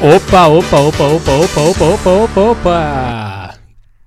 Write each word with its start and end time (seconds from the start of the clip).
Opa, 0.00 0.46
opa, 0.46 0.78
opa, 0.78 1.04
opa, 1.08 1.32
opa, 1.32 1.60
opa, 1.60 1.84
opa, 1.84 2.10
opa, 2.10 2.40
opa. 2.52 3.58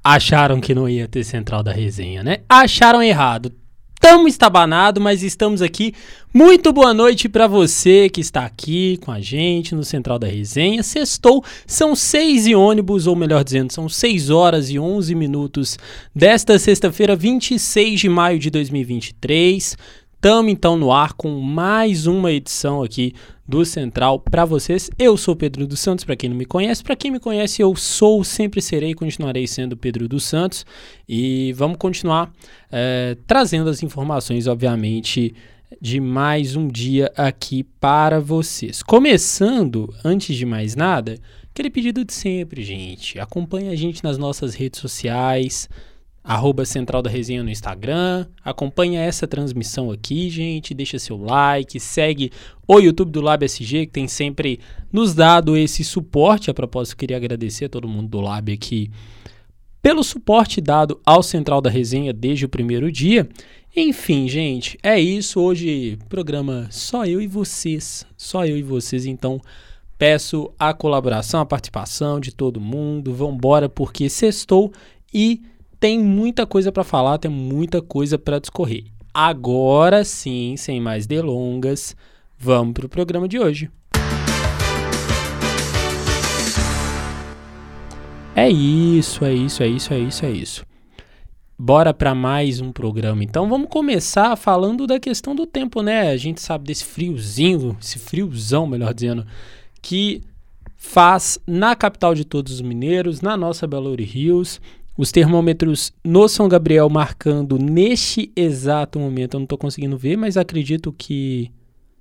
Acharam 0.02 0.62
que 0.62 0.74
não 0.74 0.88
ia 0.88 1.06
ter 1.06 1.26
central 1.26 1.62
da 1.62 1.74
resenha, 1.74 2.24
né? 2.24 2.38
Acharam 2.48 3.04
errado. 3.04 3.52
Tamo 4.00 4.26
estabanado, 4.26 5.02
mas 5.02 5.22
estamos 5.22 5.62
aqui. 5.62 5.94
Muito 6.34 6.72
boa 6.72 6.94
noite 6.94 7.28
para 7.28 7.46
você 7.46 8.10
que 8.10 8.22
está 8.22 8.46
aqui 8.46 8.98
com 9.02 9.12
a 9.12 9.20
gente 9.20 9.76
no 9.76 9.84
Central 9.84 10.18
da 10.18 10.28
Resenha. 10.28 10.82
Sextou, 10.82 11.44
são 11.68 11.94
seis 11.94 12.48
e 12.48 12.56
ônibus, 12.56 13.06
ou 13.06 13.16
melhor 13.16 13.44
dizendo, 13.44 13.74
são 13.74 13.90
6 13.90 14.30
horas 14.30 14.70
e 14.70 14.80
11 14.80 15.14
minutos 15.14 15.78
desta 16.16 16.58
sexta-feira, 16.58 17.18
26 17.18 18.00
de 18.00 18.10
maio 18.10 18.40
de 18.40 18.50
2023. 18.50 19.78
Estamos 20.24 20.52
então 20.52 20.78
no 20.78 20.92
ar 20.92 21.14
com 21.14 21.40
mais 21.40 22.06
uma 22.06 22.32
edição 22.32 22.84
aqui 22.84 23.16
do 23.48 23.66
Central 23.66 24.20
para 24.20 24.46
vocês. 24.46 24.88
Eu 25.00 25.18
sou 25.18 25.36
Pedro 25.36 25.66
dos 25.66 25.80
Santos, 25.80 26.06
para 26.06 26.16
quem 26.16 26.30
não 26.30 26.38
me 26.38 26.46
conhece. 26.46 26.84
Para 26.84 26.96
quem 26.96 27.10
me 27.10 27.20
conhece, 27.20 27.60
eu 27.60 27.76
sou, 27.76 28.24
sempre 28.24 28.62
serei 28.62 28.92
e 28.92 28.94
continuarei 28.94 29.48
sendo 29.48 29.76
Pedro 29.76 30.08
dos 30.08 30.24
Santos. 30.24 30.64
E 31.10 31.52
vamos 31.54 31.78
continuar 31.78 32.32
é, 32.72 33.18
trazendo 33.26 33.68
as 33.68 33.82
informações, 33.82 34.46
obviamente, 34.46 35.34
de 35.82 36.00
mais 36.00 36.56
um 36.56 36.68
dia 36.68 37.12
aqui 37.18 37.64
para 37.64 38.20
vocês. 38.20 38.84
Começando, 38.84 39.92
antes 40.06 40.36
de 40.36 40.46
mais 40.46 40.76
nada, 40.76 41.18
aquele 41.50 41.72
pedido 41.72 42.06
de 42.06 42.14
sempre, 42.14 42.62
gente. 42.62 43.20
Acompanhe 43.20 43.70
a 43.70 43.76
gente 43.76 44.04
nas 44.04 44.20
nossas 44.20 44.54
redes 44.54 44.82
sociais 44.82 45.68
arroba 46.24 46.66
Central 46.66 47.02
da 47.02 47.10
Resenha 47.10 47.44
no 47.44 47.50
Instagram. 47.50 48.26
Acompanha 48.44 49.02
essa 49.02 49.28
transmissão 49.28 49.92
aqui, 49.92 50.30
gente. 50.30 50.74
Deixa 50.74 51.00
seu 51.00 51.18
like, 51.18 51.80
segue 51.80 52.32
o 52.68 52.80
YouTube 52.80 53.12
do 53.12 53.22
Lab 53.22 53.44
SG, 53.44 53.86
que 53.88 53.92
tem 53.92 54.08
sempre 54.08 54.60
nos 54.92 55.14
dado 55.14 55.58
esse 55.58 55.84
suporte. 55.84 56.52
A 56.52 56.54
propósito, 56.54 56.98
queria 56.98 57.18
agradecer 57.18 57.66
a 57.66 57.70
todo 57.70 57.88
mundo 57.88 58.08
do 58.08 58.22
Lab 58.22 58.52
aqui 58.52 58.92
pelo 59.82 60.04
suporte 60.04 60.62
dado 60.62 61.02
ao 61.04 61.24
Central 61.24 61.60
da 61.60 61.70
Resenha 61.70 62.14
desde 62.14 62.46
o 62.46 62.50
primeiro 62.50 62.92
dia. 62.92 63.28
Enfim, 63.76 64.28
gente, 64.28 64.78
é 64.84 65.00
isso. 65.00 65.40
Hoje, 65.40 65.98
programa 66.08 66.68
só 66.70 67.06
eu 67.06 67.22
e 67.22 67.28
vocês. 67.28 68.06
Só 68.16 68.46
eu 68.46 68.58
e 68.58 68.64
vocês, 68.64 69.06
então. 69.06 69.42
Peço 69.98 70.52
a 70.58 70.74
colaboração, 70.74 71.42
a 71.42 71.46
participação 71.46 72.20
de 72.20 72.32
todo 72.34 72.60
mundo. 72.60 73.14
Vambora, 73.14 73.70
porque 73.70 74.10
sextou 74.10 74.74
e 75.14 75.42
tem 75.82 75.98
muita 75.98 76.46
coisa 76.46 76.72
para 76.72 76.84
falar, 76.84 77.18
tem 77.18 77.32
muita 77.32 77.82
coisa 77.82 78.16
para 78.16 78.38
discorrer. 78.38 78.84
Agora 79.12 80.06
sim, 80.06 80.56
sem 80.56 80.80
mais 80.80 81.08
delongas, 81.08 81.96
vamos 82.38 82.74
para 82.74 82.86
o 82.86 82.90
programa 82.90 83.28
de 83.28 83.40
hoje. 83.40 83.68
É 88.36 88.48
isso, 88.48 89.26
é 89.26 89.34
isso, 89.34 89.64
é 89.64 89.68
isso, 89.68 89.92
é 89.92 90.00
isso, 90.00 90.26
é 90.26 90.30
isso. 90.30 90.66
Bora 91.58 91.96
para 91.96 92.14
mais 92.14 92.62
um 92.62 92.72
programa. 92.72 93.24
Então 93.24 93.50
vamos 93.50 93.68
começar 93.68 94.36
falando 94.36 94.86
da 94.86 95.00
questão 95.00 95.34
do 95.34 95.48
tempo, 95.48 95.82
né? 95.82 96.12
A 96.12 96.18
gente 96.18 96.42
sabe 96.42 96.66
desse 96.66 96.86
friozinho, 96.86 97.76
esse 97.82 97.98
friozão, 97.98 98.68
melhor 98.68 98.94
dizendo, 98.94 99.26
que 99.82 100.22
faz 100.78 101.40
na 101.48 101.76
capital 101.76 102.14
de 102.14 102.24
todos 102.24 102.54
os 102.54 102.62
mineiros, 102.62 103.20
na 103.20 103.36
nossa 103.36 103.66
Belo 103.66 103.96
Rios. 103.96 104.62
Os 105.02 105.12
termômetros 105.12 105.92
no 106.06 106.28
São 106.30 106.48
Gabriel 106.48 106.88
marcando 106.88 107.58
neste 107.58 108.32
exato 108.36 109.00
momento, 109.00 109.34
eu 109.34 109.40
não 109.40 109.46
estou 109.46 109.58
conseguindo 109.58 109.98
ver, 109.98 110.16
mas 110.16 110.38
acredito 110.38 110.94
que 110.96 111.50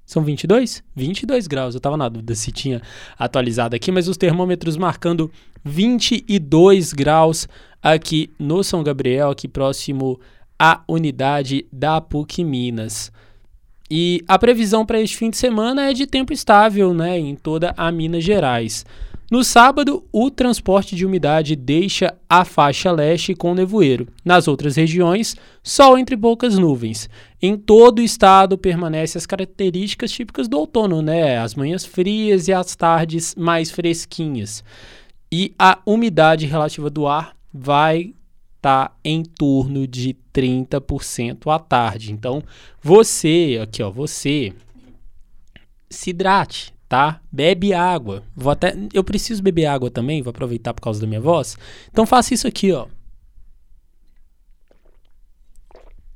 são 0.04 0.22
22? 0.22 0.84
22 0.94 1.46
graus. 1.46 1.74
Eu 1.74 1.78
estava 1.78 1.96
na 1.96 2.10
dúvida 2.10 2.34
se 2.34 2.52
tinha 2.52 2.82
atualizado 3.18 3.74
aqui, 3.74 3.90
mas 3.90 4.06
os 4.06 4.18
termômetros 4.18 4.77
marcando 4.77 5.30
22 5.64 6.92
graus 6.92 7.48
aqui 7.83 8.28
no 8.39 8.62
São 8.62 8.83
Gabriel, 8.83 9.30
aqui 9.30 9.48
próximo 9.48 10.20
à 10.58 10.83
unidade 10.86 11.64
da 11.72 12.02
PUC 12.02 12.44
Minas. 12.44 13.10
E 13.90 14.22
a 14.28 14.39
previsão 14.39 14.84
para 14.84 15.00
este 15.00 15.16
fim 15.16 15.30
de 15.30 15.39
semana 15.39 15.89
é 15.89 15.94
de 15.94 16.06
tempo 16.06 16.34
estável, 16.34 16.92
né, 16.92 17.18
em 17.18 17.34
toda 17.34 17.72
a 17.78 17.90
Minas 17.90 18.22
Gerais. 18.22 18.84
No 19.30 19.45
sábado, 19.45 20.05
o 20.11 20.29
transporte 20.29 20.96
de 20.96 21.07
umidade 21.07 21.55
deixa 21.55 22.18
a 22.29 22.45
faixa 22.45 22.91
leste 22.91 23.33
com 23.33 23.55
nevoeiro. 23.55 24.08
Nas 24.24 24.48
outras 24.48 24.74
regiões, 24.74 25.36
sol 25.63 25.96
entre 25.96 26.17
poucas 26.17 26.58
nuvens. 26.58 27.08
Em 27.40 27.57
todo 27.57 28.01
o 28.01 28.02
estado 28.02 28.58
permanecem 28.58 29.20
as 29.20 29.27
características 29.27 30.11
típicas 30.11 30.48
do 30.48 30.58
outono, 30.58 31.01
né? 31.01 31.39
As 31.39 31.55
manhãs 31.55 31.85
frias 31.85 32.48
e 32.48 32.52
as 32.52 32.74
tardes 32.74 33.36
mais 33.36 33.70
fresquinhas. 33.70 34.64
E 35.30 35.55
a 35.57 35.79
umidade 35.86 36.45
relativa 36.45 36.90
do 36.90 37.07
ar 37.07 37.36
vai 37.55 38.13
estar 38.57 38.89
tá 38.89 38.96
em 39.05 39.23
torno 39.23 39.86
de 39.86 40.17
30% 40.35 41.55
à 41.55 41.61
tarde. 41.61 42.13
Então, 42.13 42.42
você, 42.83 43.61
aqui 43.63 43.80
ó, 43.80 43.92
você 43.92 44.52
se 45.89 46.11
hidrate, 46.11 46.74
tá? 46.90 47.20
Bebe 47.30 47.73
água. 47.73 48.24
Vou 48.34 48.51
até, 48.51 48.77
eu 48.92 49.05
preciso 49.05 49.40
beber 49.40 49.67
água 49.67 49.89
também, 49.89 50.23
vou 50.23 50.33
aproveitar 50.33 50.74
por 50.74 50.83
causa 50.83 51.01
da 51.01 51.06
minha 51.06 51.20
voz. 51.20 51.56
Então 51.89 52.05
faça 52.05 52.34
isso 52.34 52.48
aqui, 52.48 52.73
ó. 52.73 52.89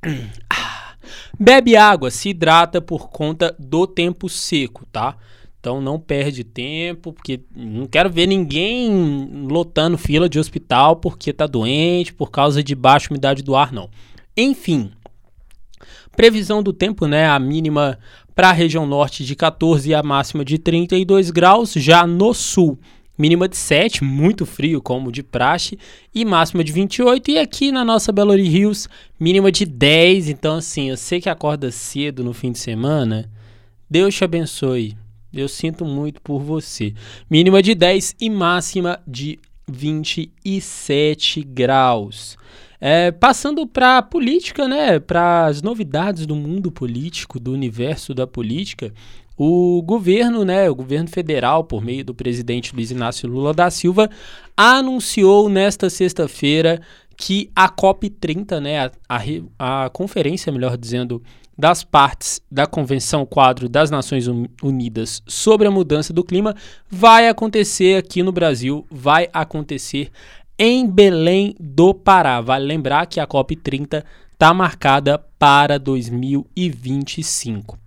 Bebe 1.39 1.77
água, 1.77 2.11
se 2.11 2.27
hidrata 2.29 2.81
por 2.81 3.09
conta 3.09 3.55
do 3.57 3.87
tempo 3.87 4.27
seco, 4.27 4.85
tá? 4.91 5.15
Então 5.61 5.79
não 5.79 5.97
perde 5.97 6.43
tempo, 6.43 7.13
porque 7.13 7.39
não 7.55 7.87
quero 7.87 8.09
ver 8.09 8.27
ninguém 8.27 9.47
lotando 9.49 9.97
fila 9.97 10.27
de 10.27 10.37
hospital 10.37 10.97
porque 10.97 11.31
tá 11.31 11.47
doente, 11.47 12.13
por 12.13 12.29
causa 12.29 12.61
de 12.61 12.75
baixa 12.75 13.09
umidade 13.09 13.41
do 13.41 13.55
ar, 13.55 13.71
não. 13.71 13.89
Enfim, 14.35 14.91
previsão 16.17 16.61
do 16.61 16.73
tempo, 16.73 17.07
né? 17.07 17.27
A 17.29 17.39
mínima 17.39 17.97
para 18.35 18.49
a 18.49 18.53
região 18.53 18.85
norte 18.85 19.23
de 19.23 19.35
14 19.35 19.89
e 19.89 19.95
a 19.95 20.03
máxima 20.03 20.43
de 20.43 20.59
32 20.59 21.31
graus, 21.31 21.71
já 21.73 22.05
no 22.05 22.33
sul. 22.33 22.77
Mínima 23.17 23.47
de 23.47 23.55
7, 23.55 24.03
muito 24.03 24.45
frio, 24.45 24.81
como 24.81 25.09
de 25.09 25.23
praxe, 25.23 25.79
e 26.13 26.25
máxima 26.25 26.65
de 26.65 26.73
28. 26.73 27.31
E 27.31 27.39
aqui 27.39 27.71
na 27.71 27.85
nossa 27.85 28.11
Belo 28.11 28.35
Rios, 28.35 28.89
mínima 29.17 29.49
de 29.49 29.65
10. 29.65 30.27
Então, 30.27 30.57
assim, 30.57 30.89
eu 30.89 30.97
sei 30.97 31.21
que 31.21 31.29
acorda 31.29 31.71
cedo 31.71 32.25
no 32.25 32.33
fim 32.33 32.51
de 32.51 32.59
semana. 32.59 33.31
Deus 33.89 34.13
te 34.13 34.25
abençoe. 34.25 34.97
Eu 35.33 35.47
sinto 35.47 35.85
muito 35.85 36.21
por 36.21 36.41
você. 36.41 36.93
Mínima 37.29 37.61
de 37.61 37.73
10 37.73 38.15
e 38.19 38.29
máxima 38.29 38.99
de 39.07 39.39
27 39.65 41.41
graus. 41.41 42.37
É, 42.79 43.11
passando 43.11 43.65
para 43.65 43.97
a 43.97 44.01
política, 44.01 44.67
né, 44.67 44.99
para 44.99 45.45
as 45.45 45.61
novidades 45.61 46.25
do 46.25 46.35
mundo 46.35 46.71
político, 46.71 47.39
do 47.39 47.53
universo 47.53 48.13
da 48.13 48.27
política, 48.27 48.93
o 49.37 49.81
governo, 49.81 50.45
né, 50.45 50.69
o 50.69 50.75
governo 50.75 51.09
federal, 51.09 51.63
por 51.63 51.83
meio 51.83 52.05
do 52.05 52.13
presidente 52.13 52.73
Luiz 52.73 52.91
Inácio 52.91 53.29
Lula 53.29 53.53
da 53.53 53.69
Silva, 53.69 54.09
anunciou 54.55 55.49
nesta 55.49 55.89
sexta-feira 55.89 56.81
que 57.17 57.49
a 57.55 57.69
COP30, 57.69 58.59
né, 58.59 58.85
a, 58.85 58.91
a, 59.59 59.85
a 59.85 59.89
conferência, 59.89 60.51
melhor 60.51 60.77
dizendo, 60.77 61.21
das 61.57 61.83
partes 61.83 62.41
da 62.51 62.67
Convenção 62.67 63.25
Quadro 63.25 63.69
das 63.69 63.89
Nações 63.89 64.27
Unidas 64.61 65.23
sobre 65.25 65.67
a 65.67 65.71
Mudança 65.71 66.11
do 66.11 66.23
Clima 66.23 66.53
vai 66.89 67.29
acontecer 67.29 67.97
aqui 67.97 68.21
no 68.21 68.31
Brasil, 68.31 68.85
vai 68.91 69.29
acontecer 69.31 70.11
em 70.57 70.87
Belém 70.87 71.55
do 71.59 71.93
Pará. 71.93 72.41
Vale 72.41 72.65
lembrar 72.65 73.05
que 73.05 73.19
a 73.19 73.27
COP30 73.27 74.03
está 74.33 74.53
marcada 74.53 75.19
para 75.39 75.77
2025. 75.77 77.77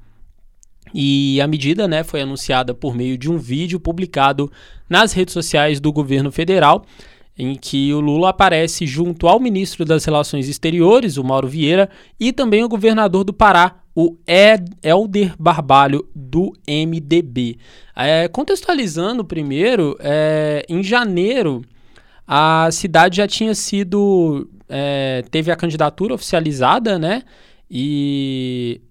E 0.94 1.40
a 1.40 1.46
medida 1.46 1.86
né, 1.86 2.02
foi 2.02 2.22
anunciada 2.22 2.72
por 2.72 2.94
meio 2.94 3.18
de 3.18 3.30
um 3.30 3.38
vídeo 3.38 3.78
publicado 3.78 4.50
nas 4.88 5.12
redes 5.12 5.34
sociais 5.34 5.80
do 5.80 5.92
governo 5.92 6.32
federal, 6.32 6.84
em 7.36 7.54
que 7.54 7.92
o 7.92 8.00
Lula 8.00 8.30
aparece 8.30 8.86
junto 8.86 9.28
ao 9.28 9.38
ministro 9.38 9.84
das 9.84 10.04
Relações 10.04 10.48
Exteriores, 10.48 11.18
o 11.18 11.24
Mauro 11.24 11.46
Vieira, 11.46 11.88
e 12.18 12.32
também 12.32 12.64
o 12.64 12.68
governador 12.68 13.22
do 13.22 13.32
Pará, 13.32 13.76
o 13.94 14.16
Ed 14.26 14.72
Elder 14.82 15.34
Barbalho, 15.38 16.08
do 16.14 16.52
MDB. 16.66 17.58
É, 17.94 18.28
contextualizando 18.28 19.24
primeiro, 19.24 19.96
é, 20.00 20.64
em 20.68 20.82
janeiro 20.82 21.62
a 22.28 22.68
cidade 22.70 23.16
já 23.16 23.26
tinha 23.26 23.54
sido. 23.54 24.50
É, 24.68 25.24
teve 25.30 25.50
a 25.50 25.56
candidatura 25.56 26.12
oficializada, 26.12 26.98
né? 26.98 27.22
E 27.70 28.82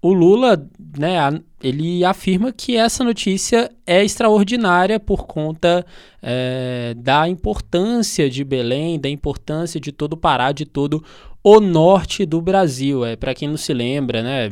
o 0.00 0.12
Lula, 0.12 0.66
né, 0.96 1.18
ele 1.62 2.02
afirma 2.02 2.50
que 2.50 2.76
essa 2.76 3.04
notícia 3.04 3.70
é 3.86 4.02
extraordinária 4.02 4.98
por 4.98 5.26
conta 5.26 5.84
é, 6.22 6.94
da 6.96 7.28
importância 7.28 8.30
de 8.30 8.42
Belém, 8.42 8.98
da 8.98 9.08
importância 9.08 9.78
de 9.78 9.92
todo 9.92 10.14
o 10.14 10.16
Pará, 10.16 10.52
de 10.52 10.64
todo 10.64 11.04
o 11.42 11.60
norte 11.60 12.24
do 12.24 12.40
Brasil. 12.40 13.04
É, 13.04 13.16
Para 13.16 13.34
quem 13.34 13.48
não 13.48 13.56
se 13.56 13.74
lembra, 13.74 14.22
né, 14.22 14.48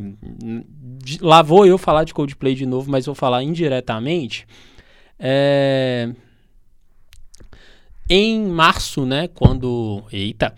lá 1.21 1.41
vou 1.41 1.65
eu 1.65 1.77
falar 1.77 2.03
de 2.03 2.13
Coldplay 2.13 2.53
de 2.53 2.65
novo, 2.65 2.91
mas 2.91 3.05
vou 3.05 3.15
falar 3.15 3.41
indiretamente. 3.41 4.45
É... 5.17 6.13
Em 8.09 8.45
março, 8.45 9.05
né, 9.05 9.27
quando... 9.27 10.03
Eita! 10.11 10.55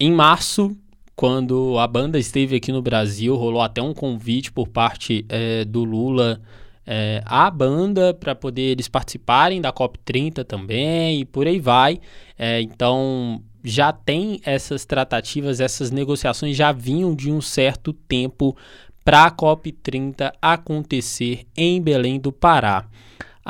Em 0.00 0.12
março, 0.12 0.76
quando 1.14 1.78
a 1.78 1.86
banda 1.86 2.18
esteve 2.18 2.56
aqui 2.56 2.72
no 2.72 2.82
Brasil, 2.82 3.36
rolou 3.36 3.60
até 3.60 3.80
um 3.82 3.94
convite 3.94 4.50
por 4.50 4.68
parte 4.68 5.24
é, 5.28 5.64
do 5.64 5.84
Lula 5.84 6.40
é, 6.86 7.22
à 7.26 7.50
banda 7.50 8.14
para 8.14 8.34
poder 8.34 8.62
eles 8.62 8.88
participarem 8.88 9.60
da 9.60 9.72
COP30 9.72 10.44
também 10.44 11.20
e 11.20 11.24
por 11.24 11.46
aí 11.46 11.60
vai. 11.60 12.00
É, 12.38 12.60
então 12.60 13.42
já 13.62 13.92
tem 13.92 14.40
essas 14.44 14.84
tratativas, 14.84 15.60
essas 15.60 15.90
negociações 15.90 16.56
já 16.56 16.72
vinham 16.72 17.14
de 17.14 17.30
um 17.30 17.40
certo 17.40 17.92
tempo 17.92 18.56
para 19.04 19.24
a 19.24 19.30
COP30 19.30 20.32
acontecer 20.40 21.46
em 21.56 21.80
Belém 21.80 22.18
do 22.18 22.32
Pará. 22.32 22.86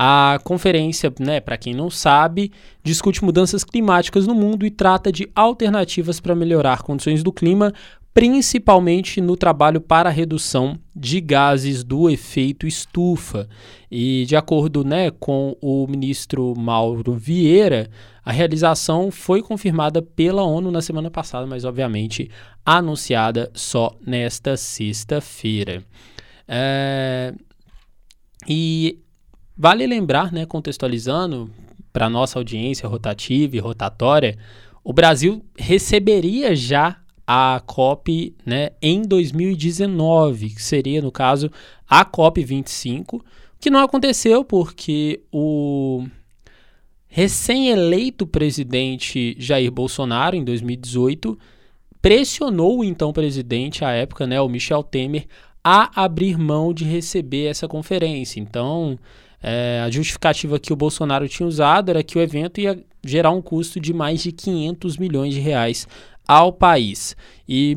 A 0.00 0.38
conferência, 0.44 1.12
né, 1.18 1.40
para 1.40 1.56
quem 1.56 1.74
não 1.74 1.90
sabe, 1.90 2.52
discute 2.84 3.24
mudanças 3.24 3.64
climáticas 3.64 4.28
no 4.28 4.34
mundo 4.34 4.64
e 4.64 4.70
trata 4.70 5.10
de 5.10 5.28
alternativas 5.34 6.20
para 6.20 6.36
melhorar 6.36 6.82
condições 6.82 7.20
do 7.24 7.32
clima, 7.32 7.72
principalmente 8.14 9.20
no 9.20 9.36
trabalho 9.36 9.80
para 9.80 10.08
redução 10.08 10.78
de 10.94 11.20
gases 11.20 11.82
do 11.82 12.08
efeito 12.08 12.64
estufa. 12.64 13.48
E 13.90 14.24
de 14.26 14.36
acordo 14.36 14.84
né, 14.84 15.10
com 15.10 15.56
o 15.60 15.84
ministro 15.88 16.54
Mauro 16.56 17.14
Vieira, 17.14 17.90
a 18.24 18.30
realização 18.30 19.10
foi 19.10 19.42
confirmada 19.42 20.00
pela 20.00 20.44
ONU 20.44 20.70
na 20.70 20.80
semana 20.80 21.10
passada, 21.10 21.44
mas 21.44 21.64
obviamente 21.64 22.30
anunciada 22.64 23.50
só 23.52 23.96
nesta 24.06 24.56
sexta-feira. 24.56 25.82
É... 26.46 27.34
E 28.46 29.00
vale 29.58 29.84
lembrar, 29.86 30.32
né, 30.32 30.46
contextualizando 30.46 31.50
para 31.92 32.08
nossa 32.08 32.38
audiência 32.38 32.88
rotativa 32.88 33.56
e 33.56 33.58
rotatória, 33.58 34.38
o 34.84 34.92
Brasil 34.92 35.44
receberia 35.56 36.54
já 36.54 37.00
a 37.26 37.60
COP 37.66 38.34
né, 38.46 38.70
em 38.80 39.02
2019, 39.02 40.50
que 40.50 40.62
seria, 40.62 41.02
no 41.02 41.10
caso, 41.10 41.50
a 41.86 42.04
COP 42.04 42.42
25, 42.42 43.22
que 43.60 43.68
não 43.68 43.80
aconteceu 43.80 44.44
porque 44.44 45.20
o 45.32 46.06
recém-eleito 47.08 48.26
presidente 48.26 49.34
Jair 49.38 49.70
Bolsonaro, 49.72 50.36
em 50.36 50.44
2018, 50.44 51.36
pressionou 52.00 52.78
o 52.78 52.84
então 52.84 53.12
presidente 53.12 53.84
à 53.84 53.90
época, 53.90 54.26
né, 54.26 54.40
o 54.40 54.48
Michel 54.48 54.82
Temer, 54.82 55.26
a 55.62 56.02
abrir 56.02 56.38
mão 56.38 56.72
de 56.72 56.84
receber 56.84 57.46
essa 57.46 57.66
conferência. 57.66 58.40
Então, 58.40 58.98
é, 59.42 59.82
a 59.84 59.90
justificativa 59.90 60.58
que 60.58 60.72
o 60.72 60.76
Bolsonaro 60.76 61.28
tinha 61.28 61.46
usado 61.46 61.90
era 61.90 62.02
que 62.02 62.18
o 62.18 62.20
evento 62.20 62.60
ia 62.60 62.82
gerar 63.04 63.30
um 63.30 63.40
custo 63.40 63.78
de 63.78 63.92
mais 63.92 64.22
de 64.22 64.32
500 64.32 64.96
milhões 64.96 65.34
de 65.34 65.40
reais 65.40 65.86
ao 66.26 66.52
país. 66.52 67.16
E 67.48 67.76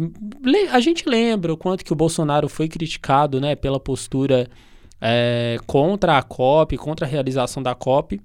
a 0.72 0.80
gente 0.80 1.08
lembra 1.08 1.54
o 1.54 1.58
quanto 1.58 1.86
que 1.86 1.94
o 1.94 1.96
Bolsonaro 1.96 2.50
foi 2.50 2.68
criticado 2.68 3.40
né, 3.40 3.56
pela 3.56 3.80
postura 3.80 4.50
é, 5.00 5.58
contra 5.66 6.18
a 6.18 6.22
COP, 6.22 6.78
contra 6.78 7.06
a 7.06 7.10
realização 7.10 7.64
da 7.64 7.74
COP, 7.74 8.20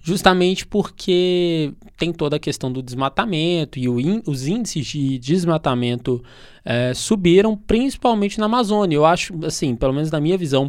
justamente 0.00 0.66
porque 0.66 1.72
tem 1.96 2.12
toda 2.12 2.36
a 2.36 2.40
questão 2.40 2.72
do 2.72 2.82
desmatamento 2.82 3.78
e 3.78 3.86
in, 3.86 4.20
os 4.26 4.48
índices 4.48 4.84
de 4.86 5.18
desmatamento 5.18 6.22
é, 6.64 6.92
subiram, 6.92 7.56
principalmente 7.56 8.40
na 8.40 8.46
Amazônia. 8.46 8.96
Eu 8.96 9.06
acho, 9.06 9.32
assim, 9.46 9.76
pelo 9.76 9.92
menos 9.92 10.10
na 10.10 10.20
minha 10.20 10.36
visão, 10.36 10.68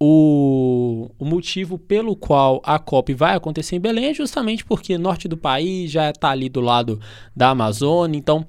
o, 0.00 1.10
o, 1.18 1.24
motivo 1.24 1.76
pelo 1.76 2.14
qual 2.14 2.60
a 2.64 2.78
COP 2.78 3.14
vai 3.14 3.34
acontecer 3.34 3.76
em 3.76 3.80
Belém 3.80 4.06
é 4.06 4.14
justamente 4.14 4.64
porque 4.64 4.96
norte 4.96 5.26
do 5.26 5.36
país 5.36 5.90
já 5.90 6.10
está 6.10 6.30
ali 6.30 6.48
do 6.48 6.60
lado 6.60 7.00
da 7.34 7.50
Amazônia. 7.50 8.16
Então, 8.16 8.46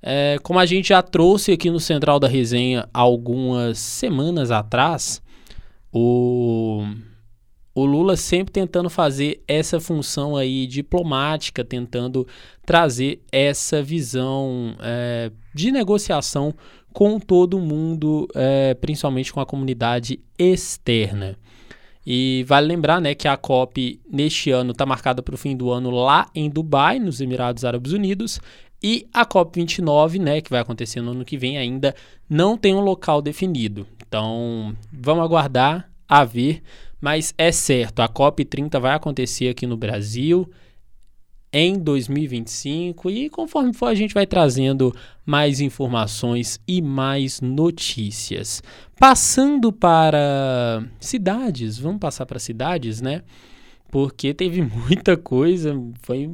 é, 0.00 0.36
como 0.42 0.60
a 0.60 0.66
gente 0.66 0.88
já 0.88 1.02
trouxe 1.02 1.52
aqui 1.52 1.70
no 1.70 1.80
Central 1.80 2.20
da 2.20 2.28
Resenha 2.28 2.88
algumas 2.94 3.78
semanas 3.78 4.52
atrás, 4.52 5.20
o, 5.92 6.84
o 7.74 7.84
Lula 7.84 8.16
sempre 8.16 8.52
tentando 8.52 8.88
fazer 8.88 9.42
essa 9.48 9.80
função 9.80 10.36
aí 10.36 10.68
diplomática, 10.68 11.64
tentando 11.64 12.26
trazer 12.64 13.20
essa 13.32 13.82
visão 13.82 14.76
é, 14.80 15.32
de 15.52 15.72
negociação 15.72 16.54
com 16.92 17.18
todo 17.18 17.58
mundo, 17.58 18.28
é, 18.34 18.74
principalmente 18.74 19.32
com 19.32 19.40
a 19.40 19.46
comunidade 19.46 20.20
externa. 20.38 21.36
E 22.04 22.44
vale 22.48 22.66
lembrar 22.66 23.00
né, 23.00 23.14
que 23.14 23.28
a 23.28 23.36
COP 23.36 24.00
neste 24.10 24.50
ano 24.50 24.72
está 24.72 24.84
marcada 24.84 25.22
para 25.22 25.34
o 25.34 25.38
fim 25.38 25.56
do 25.56 25.70
ano 25.70 25.90
lá 25.90 26.28
em 26.34 26.50
Dubai, 26.50 26.98
nos 26.98 27.20
Emirados 27.20 27.64
Árabes 27.64 27.92
Unidos, 27.92 28.40
e 28.82 29.06
a 29.12 29.24
COP29, 29.24 30.18
né, 30.18 30.40
que 30.40 30.50
vai 30.50 30.60
acontecer 30.60 31.00
no 31.00 31.12
ano 31.12 31.24
que 31.24 31.38
vem 31.38 31.56
ainda, 31.56 31.94
não 32.28 32.56
tem 32.56 32.74
um 32.74 32.80
local 32.80 33.22
definido. 33.22 33.86
Então, 34.06 34.74
vamos 34.92 35.24
aguardar 35.24 35.88
a 36.08 36.24
ver, 36.24 36.62
mas 37.00 37.32
é 37.38 37.52
certo, 37.52 38.00
a 38.00 38.08
COP30 38.08 38.80
vai 38.80 38.94
acontecer 38.94 39.48
aqui 39.48 39.66
no 39.66 39.76
Brasil 39.76 40.50
em 41.52 41.78
2025 41.78 43.10
e 43.10 43.28
conforme 43.28 43.74
for 43.74 43.86
a 43.86 43.94
gente 43.94 44.14
vai 44.14 44.26
trazendo 44.26 44.94
mais 45.26 45.60
informações 45.60 46.58
e 46.66 46.80
mais 46.80 47.40
notícias. 47.40 48.62
Passando 48.98 49.70
para 49.70 50.82
cidades, 50.98 51.78
vamos 51.78 52.00
passar 52.00 52.24
para 52.24 52.38
cidades, 52.38 53.00
né? 53.00 53.22
Porque 53.90 54.32
teve 54.32 54.62
muita 54.88 55.16
coisa, 55.16 55.78
foi 56.00 56.28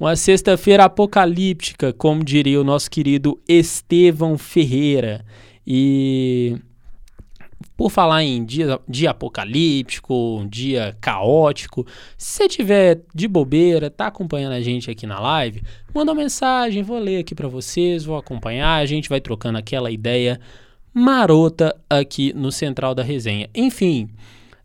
uma 0.00 0.16
sexta-feira 0.16 0.84
apocalíptica, 0.84 1.92
como 1.92 2.24
diria 2.24 2.60
o 2.60 2.64
nosso 2.64 2.90
querido 2.90 3.40
Estevão 3.48 4.36
Ferreira. 4.36 5.24
E 5.64 6.56
por 7.76 7.90
falar 7.90 8.24
em 8.24 8.44
dia, 8.44 8.80
dia 8.88 9.10
apocalíptico, 9.10 10.46
dia 10.48 10.96
caótico, 11.00 11.86
se 12.16 12.32
você 12.32 12.48
tiver 12.48 13.02
de 13.14 13.28
bobeira, 13.28 13.90
tá 13.90 14.06
acompanhando 14.06 14.54
a 14.54 14.60
gente 14.60 14.90
aqui 14.90 15.06
na 15.06 15.20
live, 15.20 15.62
manda 15.94 16.12
uma 16.12 16.22
mensagem, 16.22 16.82
vou 16.82 16.98
ler 16.98 17.18
aqui 17.18 17.34
para 17.34 17.48
vocês, 17.48 18.04
vou 18.04 18.16
acompanhar, 18.16 18.76
a 18.76 18.86
gente 18.86 19.08
vai 19.08 19.20
trocando 19.20 19.58
aquela 19.58 19.90
ideia 19.90 20.40
marota 20.92 21.76
aqui 21.90 22.32
no 22.32 22.50
Central 22.50 22.94
da 22.94 23.02
Resenha. 23.02 23.50
Enfim, 23.54 24.08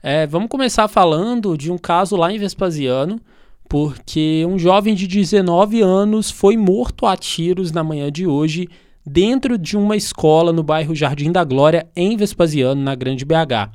é, 0.01 0.25
vamos 0.25 0.47
começar 0.47 0.87
falando 0.87 1.57
de 1.57 1.69
um 1.69 1.77
caso 1.77 2.15
lá 2.15 2.31
em 2.31 2.39
Vespasiano, 2.39 3.19
porque 3.67 4.45
um 4.47 4.57
jovem 4.57 4.95
de 4.95 5.07
19 5.07 5.81
anos 5.81 6.31
foi 6.31 6.55
morto 6.55 7.05
a 7.05 7.17
tiros 7.17 7.73
na 7.73 7.83
manhã 7.83 8.09
de 8.09 8.25
hoje 8.25 8.69
dentro 9.05 9.57
de 9.57 9.77
uma 9.77 9.95
escola 9.95 10.53
no 10.53 10.63
bairro 10.63 10.95
Jardim 10.95 11.31
da 11.31 11.43
Glória, 11.43 11.87
em 11.95 12.15
Vespasiano, 12.15 12.81
na 12.81 12.95
Grande 12.95 13.25
BH. 13.25 13.71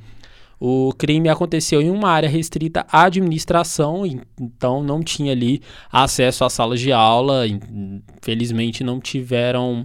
O 0.58 0.92
crime 0.96 1.28
aconteceu 1.28 1.82
em 1.82 1.90
uma 1.90 2.08
área 2.08 2.28
restrita 2.28 2.86
à 2.90 3.04
administração, 3.04 4.06
então 4.40 4.82
não 4.82 5.02
tinha 5.02 5.32
ali 5.32 5.60
acesso 5.92 6.44
às 6.44 6.52
salas 6.54 6.80
de 6.80 6.92
aula, 6.92 7.44
infelizmente 7.46 8.82
não 8.82 8.98
tiveram 8.98 9.84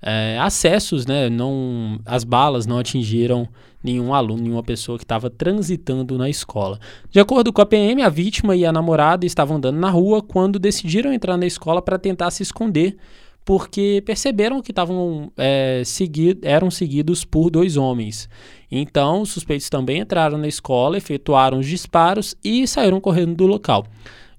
é, 0.00 0.38
acessos, 0.38 1.04
né? 1.04 1.28
Não, 1.28 1.98
as 2.06 2.22
balas 2.22 2.64
não 2.64 2.78
atingiram 2.78 3.48
nenhum 3.82 4.14
aluno, 4.14 4.42
nenhuma 4.42 4.62
pessoa 4.62 4.98
que 4.98 5.04
estava 5.04 5.28
transitando 5.28 6.16
na 6.16 6.28
escola. 6.28 6.78
De 7.10 7.18
acordo 7.18 7.52
com 7.52 7.60
a 7.60 7.66
PM, 7.66 8.02
a 8.02 8.08
vítima 8.08 8.54
e 8.54 8.64
a 8.64 8.72
namorada 8.72 9.26
estavam 9.26 9.56
andando 9.56 9.78
na 9.78 9.90
rua 9.90 10.22
quando 10.22 10.58
decidiram 10.58 11.12
entrar 11.12 11.36
na 11.36 11.46
escola 11.46 11.82
para 11.82 11.98
tentar 11.98 12.30
se 12.30 12.42
esconder 12.42 12.96
porque 13.44 14.02
perceberam 14.06 14.62
que 14.62 14.72
estavam 14.72 15.30
é, 15.36 15.82
seguido, 15.84 16.40
eram 16.46 16.70
seguidos 16.70 17.24
por 17.24 17.50
dois 17.50 17.76
homens. 17.76 18.28
Então, 18.70 19.20
os 19.20 19.30
suspeitos 19.30 19.68
também 19.68 20.00
entraram 20.00 20.38
na 20.38 20.48
escola, 20.48 20.96
efetuaram 20.96 21.58
os 21.58 21.66
disparos 21.66 22.34
e 22.42 22.66
saíram 22.66 23.00
correndo 23.00 23.34
do 23.34 23.46
local. 23.46 23.86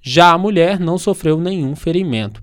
Já 0.02 0.32
a 0.32 0.38
mulher 0.38 0.80
não 0.80 0.98
sofreu 0.98 1.40
nenhum 1.40 1.76
ferimento. 1.76 2.42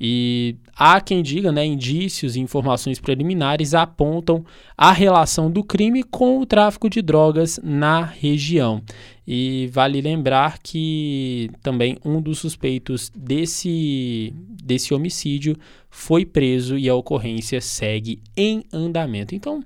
E 0.00 0.56
há 0.78 1.00
quem 1.00 1.22
diga, 1.22 1.50
né, 1.50 1.66
indícios 1.66 2.36
e 2.36 2.40
informações 2.40 3.00
preliminares 3.00 3.74
apontam 3.74 4.44
a 4.76 4.92
relação 4.92 5.50
do 5.50 5.64
crime 5.64 6.04
com 6.04 6.38
o 6.38 6.46
tráfico 6.46 6.88
de 6.88 7.02
drogas 7.02 7.58
na 7.62 8.04
região. 8.04 8.80
E 9.26 9.68
vale 9.72 10.00
lembrar 10.00 10.58
que 10.62 11.50
também 11.62 11.98
um 12.04 12.22
dos 12.22 12.38
suspeitos 12.38 13.10
desse, 13.14 14.32
desse 14.48 14.94
homicídio 14.94 15.56
foi 15.90 16.24
preso 16.24 16.78
e 16.78 16.88
a 16.88 16.94
ocorrência 16.94 17.60
segue 17.60 18.22
em 18.36 18.62
andamento. 18.72 19.34
Então, 19.34 19.62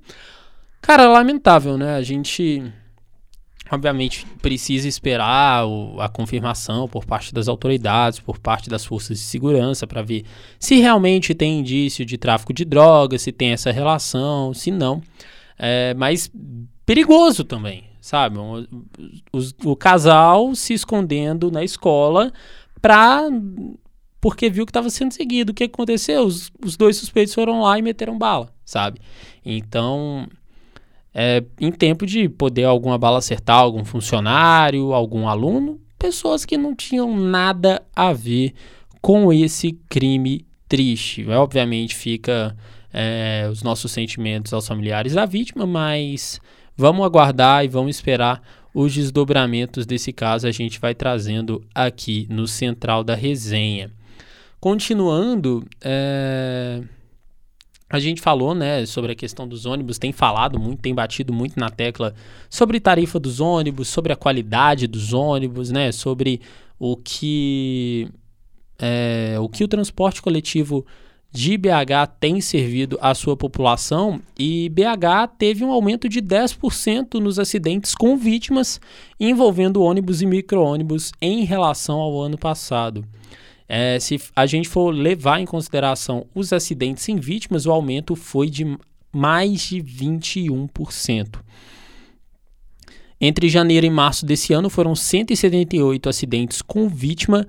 cara, 0.81 1.07
lamentável, 1.07 1.77
né? 1.77 1.95
A 1.95 2.01
gente 2.01 2.63
obviamente 3.71 4.25
precisa 4.41 4.87
esperar 4.87 5.63
a 5.99 6.09
confirmação 6.09 6.87
por 6.87 7.05
parte 7.05 7.33
das 7.33 7.47
autoridades, 7.47 8.19
por 8.19 8.39
parte 8.39 8.69
das 8.69 8.85
forças 8.85 9.17
de 9.17 9.23
segurança, 9.23 9.87
para 9.87 10.01
ver 10.01 10.25
se 10.59 10.75
realmente 10.75 11.33
tem 11.33 11.59
indício 11.59 12.05
de 12.05 12.17
tráfico 12.17 12.53
de 12.53 12.65
drogas, 12.65 13.21
se 13.21 13.31
tem 13.31 13.51
essa 13.51 13.71
relação, 13.71 14.53
se 14.53 14.71
não. 14.71 15.01
É, 15.57 15.93
mas 15.95 16.31
perigoso 16.85 17.43
também, 17.43 17.85
sabe? 18.01 18.37
O, 18.37 18.67
o, 19.31 19.71
o 19.71 19.75
casal 19.75 20.53
se 20.55 20.73
escondendo 20.73 21.49
na 21.49 21.63
escola 21.63 22.31
pra 22.81 23.29
porque 24.23 24.49
viu 24.49 24.65
que 24.65 24.69
estava 24.69 24.89
sendo 24.89 25.13
seguido. 25.13 25.51
O 25.51 25.53
que 25.53 25.65
aconteceu? 25.65 26.23
Os, 26.23 26.49
os 26.63 26.77
dois 26.77 26.95
suspeitos 26.95 27.33
foram 27.33 27.61
lá 27.61 27.77
e 27.77 27.81
meteram 27.81 28.17
bala, 28.17 28.49
sabe? 28.63 29.01
Então, 29.45 30.29
é, 31.13 31.43
em 31.59 31.71
tempo 31.71 32.05
de 32.05 32.27
poder 32.27 32.63
alguma 32.63 32.97
bala 32.97 33.19
acertar 33.19 33.57
algum 33.57 33.85
funcionário, 33.85 34.93
algum 34.93 35.27
aluno, 35.27 35.79
pessoas 35.99 36.43
que 36.43 36.57
não 36.57 36.75
tinham 36.75 37.15
nada 37.15 37.81
a 37.95 38.11
ver 38.11 38.53
com 39.01 39.31
esse 39.31 39.73
crime 39.87 40.45
triste. 40.67 41.29
Obviamente 41.29 41.95
fica 41.95 42.55
é, 42.91 43.47
os 43.51 43.61
nossos 43.61 43.91
sentimentos 43.91 44.53
aos 44.53 44.67
familiares 44.67 45.13
da 45.13 45.25
vítima, 45.25 45.65
mas 45.65 46.41
vamos 46.75 47.05
aguardar 47.05 47.63
e 47.63 47.67
vamos 47.67 47.95
esperar 47.95 48.41
os 48.73 48.93
desdobramentos 48.93 49.85
desse 49.85 50.11
caso. 50.11 50.47
A 50.47 50.51
gente 50.51 50.79
vai 50.79 50.95
trazendo 50.95 51.63
aqui 51.75 52.27
no 52.29 52.47
central 52.47 53.03
da 53.03 53.13
resenha. 53.13 53.91
Continuando, 54.59 55.65
é, 55.81 56.81
a 57.93 57.99
gente 57.99 58.21
falou 58.21 58.55
né, 58.55 58.87
sobre 58.87 59.11
a 59.11 59.15
questão 59.15 59.47
dos 59.47 59.67
ônibus, 59.67 59.99
tem 59.99 60.11
falado 60.11 60.59
muito, 60.59 60.79
tem 60.79 60.95
batido 60.95 61.31
muito 61.31 61.59
na 61.59 61.69
tecla 61.69 62.15
sobre 62.49 62.79
tarifa 62.79 63.19
dos 63.19 63.39
ônibus, 63.39 63.87
sobre 63.87 64.11
a 64.11 64.15
qualidade 64.15 64.87
dos 64.87 65.13
ônibus, 65.13 65.69
né, 65.69 65.91
sobre 65.91 66.41
o 66.79 66.97
que, 66.97 68.09
é, 68.79 69.35
o 69.39 69.47
que 69.47 69.63
o 69.63 69.67
transporte 69.67 70.23
coletivo 70.23 70.83
de 71.31 71.55
BH 71.55 72.17
tem 72.19 72.41
servido 72.41 72.97
à 72.99 73.13
sua 73.13 73.37
população 73.37 74.19
e 74.39 74.69
BH 74.69 75.35
teve 75.37 75.63
um 75.63 75.71
aumento 75.71 76.09
de 76.09 76.19
10% 76.19 77.19
nos 77.19 77.37
acidentes 77.37 77.93
com 77.93 78.17
vítimas 78.17 78.81
envolvendo 79.19 79.83
ônibus 79.83 80.19
e 80.19 80.25
micro-ônibus 80.25 81.11
em 81.21 81.43
relação 81.43 81.99
ao 81.99 82.19
ano 82.19 82.39
passado. 82.39 83.05
É, 83.67 83.99
se 83.99 84.19
a 84.35 84.45
gente 84.45 84.67
for 84.67 84.91
levar 84.91 85.39
em 85.39 85.45
consideração 85.45 86.25
os 86.35 86.53
acidentes 86.53 87.03
sem 87.03 87.17
vítimas, 87.17 87.65
o 87.65 87.71
aumento 87.71 88.15
foi 88.15 88.49
de 88.49 88.77
mais 89.11 89.61
de 89.61 89.81
21%. 89.81 91.39
Entre 93.21 93.47
janeiro 93.47 93.85
e 93.85 93.89
março 93.89 94.25
desse 94.25 94.53
ano 94.53 94.69
foram 94.69 94.95
178 94.95 96.09
acidentes 96.09 96.61
com 96.61 96.89
vítima 96.89 97.47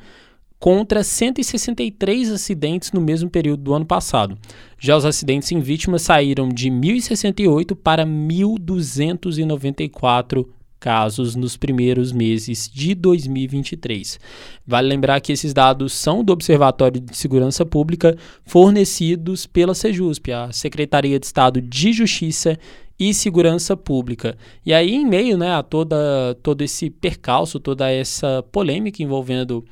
contra 0.65 1.05
163 1.05 2.31
acidentes 2.31 2.93
no 2.93 3.01
mesmo 3.01 3.29
período 3.29 3.65
do 3.65 3.75
ano 3.75 3.85
passado. 3.85 4.39
Já 4.79 4.97
os 4.97 5.05
acidentes 5.05 5.49
sem 5.49 5.61
vítima 5.61 5.99
saíram 5.99 6.49
de 6.49 6.71
1.068 6.71 7.77
para 7.77 8.07
1.294 8.07 10.47
casos 10.85 11.35
nos 11.35 11.57
primeiros 11.57 12.13
meses 12.13 12.71
de 12.71 12.95
2023. 12.95 14.21
Vale 14.67 14.87
lembrar 14.87 15.19
que 15.23 15.33
esses 15.33 15.55
dados 15.55 15.95
são 15.95 16.23
do 16.23 16.31
Observatório 16.31 17.01
de 17.01 17.17
Segurança 17.17 17.65
Pública, 17.65 18.15
fornecidos 18.45 19.47
pela 19.47 19.75
Sejusp, 19.75 20.31
a 20.31 20.53
Secretaria 20.53 21.19
de 21.19 21.25
Estado 21.25 21.63
de 21.63 21.91
Justiça 21.91 22.59
e 23.01 23.15
Segurança 23.15 23.75
Pública. 23.75 24.37
E 24.65 24.75
aí, 24.75 24.95
em 24.95 25.07
meio 25.07 25.39
né, 25.39 25.55
a 25.55 25.63
toda, 25.63 26.37
todo 26.43 26.61
esse 26.61 26.91
percalço, 26.91 27.59
toda 27.59 27.91
essa 27.91 28.45
polêmica 28.53 29.03
envolvendo 29.03 29.65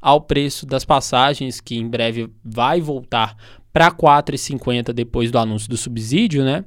ao 0.00 0.20
preço 0.20 0.64
das 0.64 0.84
passagens, 0.84 1.60
que 1.60 1.76
em 1.76 1.88
breve 1.88 2.30
vai 2.44 2.80
voltar 2.80 3.36
para 3.72 3.88
R$ 3.88 3.94
4,50 3.94 4.92
depois 4.92 5.32
do 5.32 5.38
anúncio 5.38 5.68
do 5.68 5.76
subsídio, 5.76 6.44
né? 6.44 6.64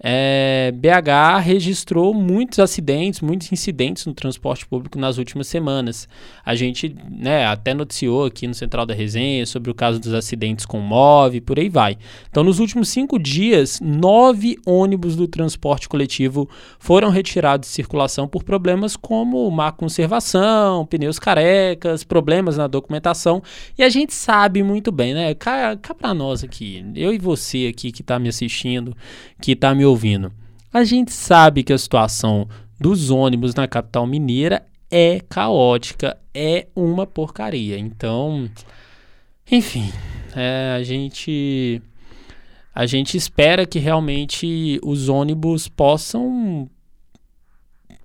É, 0.00 0.72
BH 0.76 1.40
registrou 1.42 2.14
muitos 2.14 2.60
acidentes, 2.60 3.20
muitos 3.20 3.50
incidentes 3.50 4.06
no 4.06 4.14
transporte 4.14 4.64
público 4.64 4.98
nas 4.98 5.18
últimas 5.18 5.48
semanas. 5.48 6.08
A 6.44 6.54
gente 6.54 6.94
né, 7.10 7.46
até 7.46 7.74
noticiou 7.74 8.26
aqui 8.26 8.46
no 8.46 8.54
Central 8.54 8.86
da 8.86 8.94
Resenha 8.94 9.44
sobre 9.44 9.70
o 9.70 9.74
caso 9.74 9.98
dos 9.98 10.14
acidentes 10.14 10.64
com 10.64 10.78
MOV, 10.80 11.40
por 11.40 11.58
aí 11.58 11.68
vai. 11.68 11.98
Então, 12.30 12.44
nos 12.44 12.60
últimos 12.60 12.88
cinco 12.88 13.18
dias, 13.18 13.80
nove 13.80 14.56
ônibus 14.64 15.16
do 15.16 15.26
transporte 15.26 15.88
coletivo 15.88 16.48
foram 16.78 17.10
retirados 17.10 17.68
de 17.68 17.74
circulação 17.74 18.28
por 18.28 18.44
problemas 18.44 18.96
como 18.96 19.50
má 19.50 19.72
conservação, 19.72 20.86
pneus 20.86 21.18
carecas, 21.18 22.04
problemas 22.04 22.56
na 22.56 22.68
documentação. 22.68 23.42
E 23.76 23.82
a 23.82 23.88
gente 23.88 24.14
sabe 24.14 24.62
muito 24.62 24.92
bem, 24.92 25.12
né? 25.12 25.34
Cá, 25.34 25.76
cá 25.76 26.14
nós 26.14 26.44
aqui, 26.44 26.84
eu 26.94 27.12
e 27.12 27.18
você 27.18 27.66
aqui 27.66 27.90
que 27.90 28.00
está 28.00 28.18
me 28.18 28.28
assistindo, 28.28 28.96
que 29.40 29.52
está 29.52 29.74
me 29.74 29.87
ouvindo, 29.88 30.32
a 30.72 30.84
gente 30.84 31.12
sabe 31.12 31.62
que 31.62 31.72
a 31.72 31.78
situação 31.78 32.48
dos 32.78 33.10
ônibus 33.10 33.54
na 33.54 33.66
capital 33.66 34.06
mineira 34.06 34.64
é 34.90 35.20
caótica, 35.28 36.16
é 36.32 36.66
uma 36.74 37.06
porcaria. 37.06 37.78
Então, 37.78 38.48
enfim, 39.50 39.90
é, 40.34 40.74
a 40.76 40.82
gente 40.82 41.82
a 42.74 42.86
gente 42.86 43.16
espera 43.16 43.66
que 43.66 43.80
realmente 43.80 44.78
os 44.84 45.08
ônibus 45.08 45.66
possam 45.66 46.70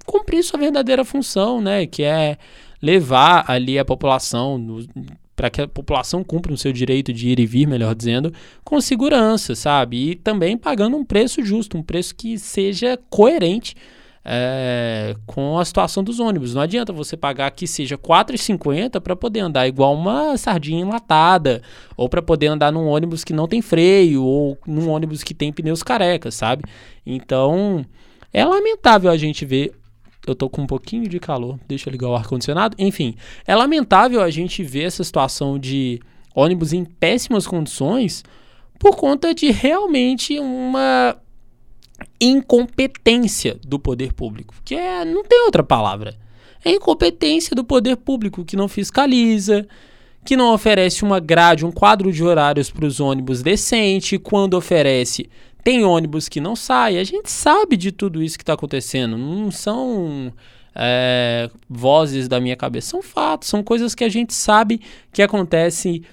cumprir 0.04 0.44
sua 0.44 0.60
verdadeira 0.60 1.06
função, 1.06 1.62
né, 1.62 1.86
que 1.86 2.02
é 2.02 2.38
levar 2.82 3.46
ali 3.48 3.78
a 3.78 3.86
população 3.86 4.58
para 5.36 5.50
que 5.50 5.62
a 5.62 5.68
população 5.68 6.24
cumpra 6.24 6.54
o 6.54 6.58
seu 6.58 6.72
direito 6.72 7.12
de 7.12 7.30
ir 7.30 7.40
e 7.40 7.46
vir, 7.46 7.68
melhor 7.68 7.96
dizendo, 7.96 8.34
com 8.64 8.80
segurança, 8.80 9.56
sabe? 9.56 10.12
E 10.12 10.16
também 10.16 10.58
pagando 10.58 10.96
um 10.96 11.04
preço 11.04 11.44
justo, 11.44 11.78
um 11.78 11.84
preço 11.84 12.16
que 12.16 12.38
seja 12.38 13.00
coerente 13.10 13.76
é, 14.26 15.16
com 15.26 15.58
a 15.58 15.66
situação 15.66 16.04
dos 16.04 16.20
ônibus. 16.20 16.54
Não 16.54 16.62
adianta 16.62 16.94
você 16.94 17.18
pagar 17.18 17.52
que 17.52 17.68
seja 17.68 17.96
R$ 17.96 18.02
4,50 18.02 19.02
para 19.02 19.16
poder 19.16 19.42
andar 19.42 19.68
igual 19.68 19.94
uma 19.94 20.38
sardinha 20.38 20.82
enlatada, 20.82 21.62
ou 21.98 22.08
para 22.08 22.22
poder 22.22 22.48
andar 22.48 22.72
num 22.72 22.88
ônibus 22.88 23.24
que 23.24 23.34
não 23.34 23.48
tem 23.48 23.62
freio, 23.62 24.24
ou 24.24 24.58
num 24.66 24.90
ônibus 24.90 25.24
que 25.24 25.34
tem 25.34 25.52
pneus 25.52 25.84
carecas, 25.84 26.36
sabe? 26.36 26.64
Então, 27.06 27.86
é 28.32 28.46
lamentável 28.46 29.12
a 29.12 29.18
gente 29.18 29.46
ver 29.46 29.74
eu 30.26 30.36
tô 30.36 30.50
com 30.50 30.62
um 30.62 30.68
pouquinho 30.68 31.08
de 31.08 31.20
calor, 31.20 31.60
deixa 31.68 31.90
eu 31.90 31.92
ligar 31.92 32.10
o 32.10 32.16
ar-condicionado. 32.16 32.76
Enfim, 32.80 33.16
é 33.46 33.56
lamentável 33.56 34.22
a 34.22 34.30
gente 34.30 34.64
ver 34.64 34.84
essa 34.84 35.04
situação 35.04 35.60
de 35.60 36.00
ônibus 36.34 36.74
em 36.74 36.86
péssimas 36.86 37.46
condições 37.46 38.24
por 38.80 38.96
conta 38.96 39.34
de 39.34 39.52
realmente 39.52 40.40
uma 40.40 41.16
incompetência 42.20 43.58
do 43.66 43.78
poder 43.80 44.14
público, 44.14 44.56
que 44.64 44.76
é, 44.76 45.06
não 45.06 45.24
tem 45.24 45.44
outra 45.46 45.64
palavra. 45.64 46.16
É 46.64 46.72
incompetência 46.72 47.56
do 47.56 47.64
poder 47.64 47.98
público 47.98 48.46
que 48.46 48.56
não 48.56 48.68
fiscaliza, 48.68 49.68
que 50.26 50.38
não 50.38 50.54
oferece 50.54 51.04
uma 51.04 51.20
grade, 51.20 51.66
um 51.66 51.72
quadro 51.72 52.12
de 52.12 52.24
horários 52.24 52.72
para 52.72 52.86
os 52.86 53.00
ônibus 53.00 53.42
decente, 53.42 54.18
quando 54.18 54.54
oferece 54.54 55.30
tem 55.64 55.84
ônibus 55.84 56.28
que 56.28 56.42
não 56.42 56.56
sai. 56.56 56.98
A 56.98 57.04
gente 57.04 57.32
sabe 57.32 57.78
de 57.78 57.92
tudo 57.92 58.22
isso 58.22 58.38
que 58.38 58.44
está 58.44 58.54
acontecendo. 58.54 59.18
Não 59.18 59.50
são 59.50 60.34
é, 60.76 61.50
vozes 61.70 62.28
da 62.28 62.40
minha 62.40 62.56
cabeça, 62.56 62.90
são 62.90 63.02
fatos, 63.02 63.48
são 63.48 63.64
coisas 63.64 63.94
que 63.94 64.04
a 64.04 64.10
gente 64.10 64.34
sabe 64.34 64.82
que 65.12 65.22
acontecem 65.22 66.04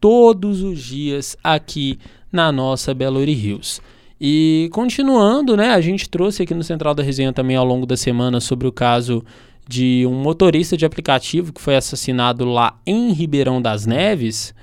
todos 0.00 0.62
os 0.62 0.82
dias 0.82 1.36
aqui 1.42 1.98
na 2.32 2.50
nossa 2.50 2.94
Belo 2.94 3.22
Hills. 3.22 3.80
E 4.20 4.70
continuando, 4.72 5.56
né, 5.56 5.70
a 5.70 5.80
gente 5.80 6.08
trouxe 6.08 6.42
aqui 6.42 6.54
no 6.54 6.64
Central 6.64 6.94
da 6.94 7.02
Resenha 7.02 7.32
também 7.32 7.56
ao 7.56 7.64
longo 7.64 7.84
da 7.84 7.96
semana 7.96 8.40
sobre 8.40 8.66
o 8.66 8.72
caso 8.72 9.22
de 9.68 10.06
um 10.06 10.14
motorista 10.14 10.76
de 10.76 10.86
aplicativo 10.86 11.52
que 11.52 11.60
foi 11.60 11.76
assassinado 11.76 12.44
lá 12.44 12.78
em 12.86 13.12
Ribeirão 13.12 13.60
das 13.60 13.84
Neves. 13.84 14.54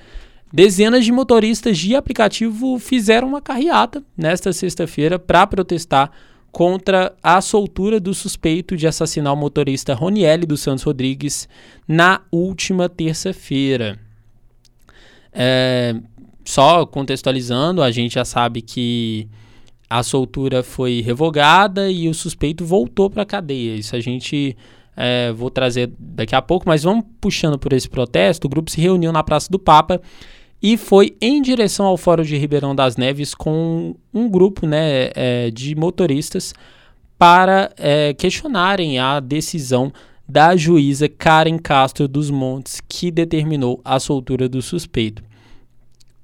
Dezenas 0.53 1.03
de 1.03 1.11
motoristas 1.11 1.79
de 1.79 1.95
aplicativo 1.95 2.77
fizeram 2.77 3.27
uma 3.27 3.41
carreata 3.41 4.03
nesta 4.15 4.53
sexta-feira 4.53 5.17
para 5.17 5.47
protestar 5.47 6.11
contra 6.51 7.15
a 7.23 7.41
soltura 7.41 7.99
do 7.99 8.13
suspeito 8.13 8.77
de 8.77 8.85
assassinar 8.85 9.33
o 9.33 9.35
motorista 9.35 9.95
Roniel 9.95 10.41
dos 10.41 10.61
Santos 10.61 10.83
Rodrigues 10.83 11.49
na 11.87 12.21
última 12.31 12.87
terça-feira. 12.87 13.97
É, 15.31 15.95
só 16.45 16.85
contextualizando, 16.85 17.81
a 17.81 17.89
gente 17.89 18.13
já 18.13 18.23
sabe 18.23 18.61
que 18.61 19.27
a 19.89 20.03
soltura 20.03 20.61
foi 20.61 21.01
revogada 21.01 21.89
e 21.89 22.07
o 22.07 22.13
suspeito 22.13 22.63
voltou 22.63 23.09
para 23.09 23.23
a 23.23 23.25
cadeia. 23.25 23.75
Isso 23.75 23.95
a 23.95 23.99
gente 23.99 24.55
é, 24.95 25.31
vou 25.31 25.49
trazer 25.49 25.91
daqui 25.97 26.35
a 26.35 26.41
pouco, 26.43 26.67
mas 26.67 26.83
vamos 26.83 27.05
puxando 27.19 27.57
por 27.57 27.73
esse 27.73 27.89
protesto. 27.89 28.45
O 28.45 28.49
grupo 28.49 28.69
se 28.69 28.79
reuniu 28.79 29.11
na 29.11 29.23
Praça 29.23 29.49
do 29.49 29.57
Papa 29.57 29.99
e 30.63 30.77
foi 30.77 31.17
em 31.19 31.41
direção 31.41 31.85
ao 31.85 31.97
Fórum 31.97 32.23
de 32.23 32.37
Ribeirão 32.37 32.73
das 32.73 32.95
Neves 32.95 33.35
com 33.35 33.93
um 34.13 34.29
grupo 34.29 34.65
né, 34.65 35.09
é, 35.13 35.51
de 35.51 35.75
motoristas 35.75 36.53
para 37.17 37.69
é, 37.77 38.13
questionarem 38.13 38.97
a 38.97 39.19
decisão 39.19 39.91
da 40.27 40.55
juíza 40.55 41.09
Karen 41.09 41.57
Castro 41.57 42.07
dos 42.07 42.31
Montes, 42.31 42.81
que 42.87 43.11
determinou 43.11 43.81
a 43.83 43.99
soltura 43.99 44.47
do 44.47 44.61
suspeito. 44.61 45.21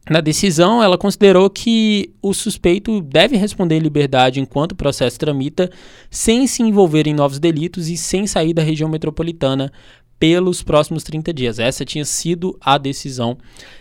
Na 0.10 0.22
decisão, 0.22 0.82
ela 0.82 0.98
considerou 0.98 1.50
que 1.52 2.12
o 2.20 2.34
suspeito 2.34 3.00
deve 3.00 3.38
responder 3.38 3.76
em 3.76 3.80
liberdade 3.80 4.40
enquanto 4.40 4.72
o 4.72 4.76
processo 4.76 5.20
tramita, 5.20 5.70
sem 6.10 6.48
se 6.48 6.64
envolver 6.64 7.06
em 7.06 7.14
novos 7.14 7.38
delitos 7.38 7.90
e 7.90 7.96
sem 7.96 8.26
sair 8.26 8.54
da 8.54 8.64
região 8.64 8.90
metropolitana 8.90 9.72
pelos 10.20 10.62
próximos 10.62 11.04
30 11.04 11.34
dias. 11.34 11.60
Essa 11.60 11.86
tinha 11.86 12.06
sido 12.06 12.58
a 12.60 12.78
decisão 12.78 13.38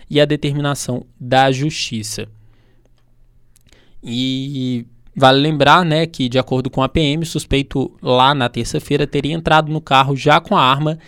e 0.08 0.20
a 0.20 0.24
determinação 0.24 1.04
da 1.18 1.50
justiça. 1.50 2.28
E 4.02 4.86
vale 5.14 5.40
lembrar, 5.40 5.84
né, 5.84 6.06
que 6.06 6.28
de 6.28 6.38
acordo 6.38 6.70
com 6.70 6.82
a 6.82 6.88
PM, 6.88 7.24
o 7.24 7.26
suspeito 7.26 7.92
lá 8.00 8.32
na 8.34 8.48
terça-feira 8.48 9.06
teria 9.06 9.34
entrado 9.34 9.72
no 9.72 9.80
carro 9.80 10.14
já 10.16 10.40
com 10.40 10.56
a 10.56 10.62
arma 10.62 10.98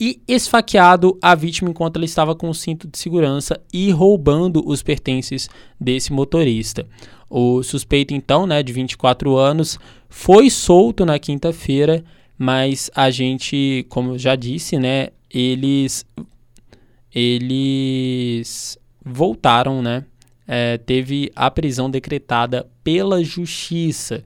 e 0.00 0.18
esfaqueado 0.26 1.18
a 1.20 1.34
vítima 1.34 1.68
enquanto 1.68 1.96
ela 1.96 2.06
estava 2.06 2.34
com 2.34 2.48
o 2.48 2.54
cinto 2.54 2.88
de 2.88 2.96
segurança 2.96 3.60
e 3.70 3.90
roubando 3.90 4.66
os 4.66 4.82
pertences 4.82 5.50
desse 5.78 6.10
motorista. 6.10 6.86
O 7.28 7.62
suspeito, 7.62 8.14
então, 8.14 8.46
né, 8.46 8.62
de 8.62 8.72
24 8.72 9.36
anos, 9.36 9.78
foi 10.08 10.48
solto 10.48 11.04
na 11.04 11.18
quinta-feira, 11.18 12.02
mas 12.42 12.90
a 12.94 13.10
gente, 13.10 13.84
como 13.90 14.12
eu 14.12 14.18
já 14.18 14.34
disse, 14.34 14.78
né, 14.78 15.08
eles, 15.30 16.06
eles 17.14 18.78
voltaram, 19.04 19.82
né, 19.82 20.06
é, 20.48 20.78
teve 20.78 21.30
a 21.36 21.50
prisão 21.50 21.90
decretada 21.90 22.66
pela 22.82 23.22
justiça. 23.22 24.24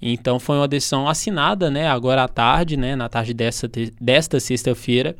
Então 0.00 0.40
foi 0.40 0.56
uma 0.56 0.66
decisão 0.66 1.08
assinada, 1.08 1.70
né, 1.70 1.86
agora 1.86 2.24
à 2.24 2.28
tarde, 2.28 2.76
né, 2.76 2.96
na 2.96 3.08
tarde 3.08 3.32
desta, 3.32 3.70
desta 4.00 4.40
sexta-feira, 4.40 5.14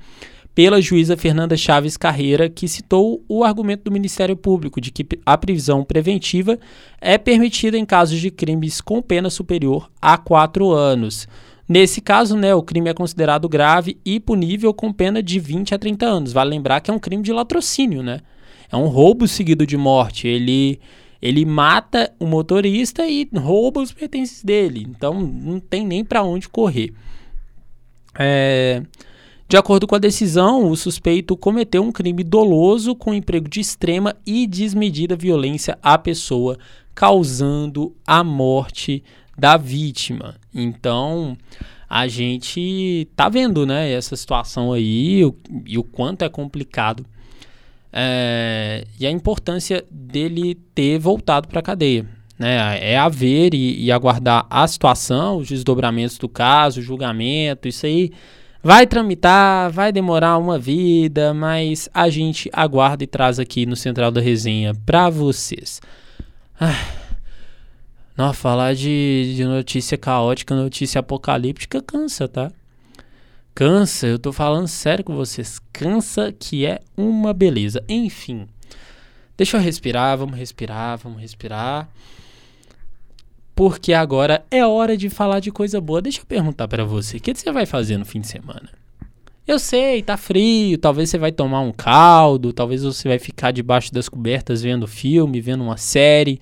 pela 0.52 0.82
juíza 0.82 1.16
Fernanda 1.16 1.56
Chaves 1.56 1.96
Carreira, 1.96 2.50
que 2.50 2.66
citou 2.66 3.24
o 3.28 3.44
argumento 3.44 3.84
do 3.84 3.92
Ministério 3.92 4.36
Público 4.36 4.80
de 4.80 4.90
que 4.90 5.06
a 5.24 5.38
prisão 5.38 5.84
preventiva 5.84 6.58
é 7.00 7.16
permitida 7.16 7.78
em 7.78 7.86
casos 7.86 8.18
de 8.18 8.32
crimes 8.32 8.80
com 8.80 9.00
pena 9.00 9.30
superior 9.30 9.88
a 10.00 10.18
quatro 10.18 10.72
anos. 10.72 11.28
Nesse 11.72 12.02
caso, 12.02 12.36
né, 12.36 12.54
o 12.54 12.62
crime 12.62 12.90
é 12.90 12.92
considerado 12.92 13.48
grave 13.48 13.98
e 14.04 14.20
punível 14.20 14.74
com 14.74 14.92
pena 14.92 15.22
de 15.22 15.40
20 15.40 15.74
a 15.74 15.78
30 15.78 16.04
anos. 16.04 16.30
Vale 16.30 16.50
lembrar 16.50 16.82
que 16.82 16.90
é 16.90 16.94
um 16.94 16.98
crime 16.98 17.22
de 17.22 17.32
latrocínio, 17.32 18.02
né? 18.02 18.20
É 18.70 18.76
um 18.76 18.88
roubo 18.88 19.26
seguido 19.26 19.66
de 19.66 19.78
morte. 19.78 20.28
Ele 20.28 20.78
ele 21.22 21.46
mata 21.46 22.12
o 22.20 22.26
motorista 22.26 23.08
e 23.08 23.26
rouba 23.34 23.80
os 23.80 23.90
pertences 23.90 24.44
dele. 24.44 24.86
Então 24.86 25.18
não 25.18 25.58
tem 25.58 25.86
nem 25.86 26.04
para 26.04 26.22
onde 26.22 26.46
correr. 26.46 26.92
É, 28.18 28.82
de 29.48 29.56
acordo 29.56 29.86
com 29.86 29.94
a 29.94 29.98
decisão, 29.98 30.70
o 30.70 30.76
suspeito 30.76 31.34
cometeu 31.38 31.82
um 31.82 31.90
crime 31.90 32.22
doloso 32.22 32.94
com 32.94 33.14
emprego 33.14 33.48
de 33.48 33.60
extrema 33.60 34.14
e 34.26 34.46
desmedida 34.46 35.16
violência 35.16 35.78
à 35.82 35.96
pessoa, 35.96 36.58
causando 36.94 37.96
a 38.06 38.22
morte 38.22 39.02
da 39.36 39.56
vítima. 39.56 40.36
Então, 40.54 41.36
a 41.88 42.08
gente 42.08 43.08
tá 43.14 43.28
vendo, 43.28 43.66
né, 43.66 43.92
essa 43.92 44.16
situação 44.16 44.72
aí 44.72 45.24
o, 45.24 45.36
e 45.66 45.78
o 45.78 45.84
quanto 45.84 46.24
é 46.24 46.28
complicado 46.28 47.04
é, 47.92 48.86
e 48.98 49.06
a 49.06 49.10
importância 49.10 49.84
dele 49.90 50.54
ter 50.74 50.98
voltado 50.98 51.46
para 51.48 51.60
a 51.60 51.62
cadeia. 51.62 52.06
Né? 52.38 52.78
É 52.80 52.98
a 52.98 53.08
ver 53.08 53.54
e, 53.54 53.84
e, 53.84 53.92
aguardar 53.92 54.46
a 54.48 54.66
situação, 54.66 55.36
os 55.36 55.48
desdobramentos 55.48 56.16
do 56.16 56.28
caso, 56.28 56.80
o 56.80 56.82
julgamento, 56.82 57.68
isso 57.68 57.84
aí 57.84 58.10
vai 58.62 58.86
tramitar, 58.86 59.70
vai 59.70 59.92
demorar 59.92 60.38
uma 60.38 60.58
vida, 60.58 61.34
mas 61.34 61.88
a 61.92 62.08
gente 62.08 62.48
aguarda 62.52 63.04
e 63.04 63.06
traz 63.06 63.38
aqui 63.38 63.66
no 63.66 63.76
Central 63.76 64.10
da 64.10 64.20
Resenha 64.20 64.72
para 64.86 65.10
vocês. 65.10 65.80
Ah, 66.58 67.01
não, 68.16 68.32
falar 68.32 68.74
de, 68.74 69.34
de 69.34 69.44
notícia 69.44 69.96
caótica, 69.96 70.54
notícia 70.54 70.98
apocalíptica 70.98 71.80
cansa, 71.80 72.28
tá? 72.28 72.52
Cansa, 73.54 74.06
eu 74.06 74.18
tô 74.18 74.32
falando 74.32 74.68
sério 74.68 75.04
com 75.04 75.14
vocês. 75.14 75.58
Cansa 75.72 76.32
que 76.32 76.66
é 76.66 76.80
uma 76.96 77.32
beleza. 77.32 77.82
Enfim. 77.88 78.46
Deixa 79.36 79.56
eu 79.56 79.60
respirar, 79.60 80.16
vamos 80.16 80.38
respirar, 80.38 80.98
vamos 80.98 81.20
respirar. 81.20 81.88
Porque 83.54 83.92
agora 83.92 84.44
é 84.50 84.64
hora 84.66 84.96
de 84.96 85.10
falar 85.10 85.40
de 85.40 85.50
coisa 85.50 85.80
boa. 85.80 86.00
Deixa 86.00 86.20
eu 86.20 86.26
perguntar 86.26 86.68
para 86.68 86.84
você, 86.84 87.16
o 87.16 87.20
que 87.20 87.34
você 87.34 87.52
vai 87.52 87.66
fazer 87.66 87.96
no 87.96 88.04
fim 88.04 88.20
de 88.20 88.28
semana? 88.28 88.70
Eu 89.46 89.58
sei, 89.58 90.02
tá 90.02 90.16
frio, 90.16 90.78
talvez 90.78 91.10
você 91.10 91.18
vai 91.18 91.32
tomar 91.32 91.60
um 91.60 91.72
caldo, 91.72 92.52
talvez 92.52 92.84
você 92.84 93.08
vai 93.08 93.18
ficar 93.18 93.50
debaixo 93.50 93.92
das 93.92 94.08
cobertas 94.08 94.62
vendo 94.62 94.86
filme, 94.86 95.40
vendo 95.40 95.64
uma 95.64 95.76
série. 95.76 96.40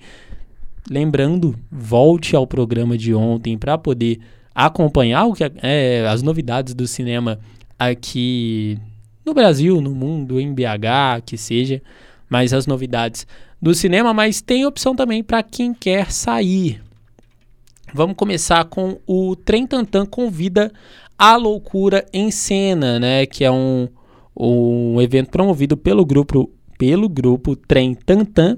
Lembrando, 0.89 1.55
volte 1.71 2.35
ao 2.35 2.47
programa 2.47 2.97
de 2.97 3.13
ontem 3.13 3.57
para 3.57 3.77
poder 3.77 4.19
acompanhar 4.53 5.25
o 5.25 5.33
que 5.33 5.43
é, 5.61 6.05
as 6.07 6.21
novidades 6.21 6.73
do 6.73 6.87
cinema 6.87 7.39
aqui 7.77 8.77
no 9.25 9.33
Brasil, 9.33 9.79
no 9.79 9.93
mundo, 9.93 10.39
em 10.39 10.53
BH, 10.53 11.21
que 11.25 11.37
seja, 11.37 11.81
mas 12.29 12.53
as 12.53 12.65
novidades 12.65 13.25
do 13.61 13.73
cinema, 13.73 14.13
mas 14.13 14.41
tem 14.41 14.65
opção 14.65 14.95
também 14.95 15.23
para 15.23 15.43
quem 15.43 15.73
quer 15.73 16.11
sair. 16.11 16.81
Vamos 17.93 18.15
começar 18.15 18.65
com 18.65 18.99
o 19.05 19.35
Trem 19.35 19.67
Tantan 19.67 20.05
convida 20.05 20.71
a 21.17 21.35
loucura 21.35 22.05
em 22.11 22.31
cena, 22.31 22.99
né, 22.99 23.25
que 23.25 23.43
é 23.43 23.51
um, 23.51 23.87
um 24.35 24.99
evento 25.01 25.29
promovido 25.29 25.77
pelo 25.77 26.05
grupo 26.05 26.49
pelo 26.77 27.07
grupo 27.07 27.55
Trem 27.55 27.93
Tantan 27.93 28.57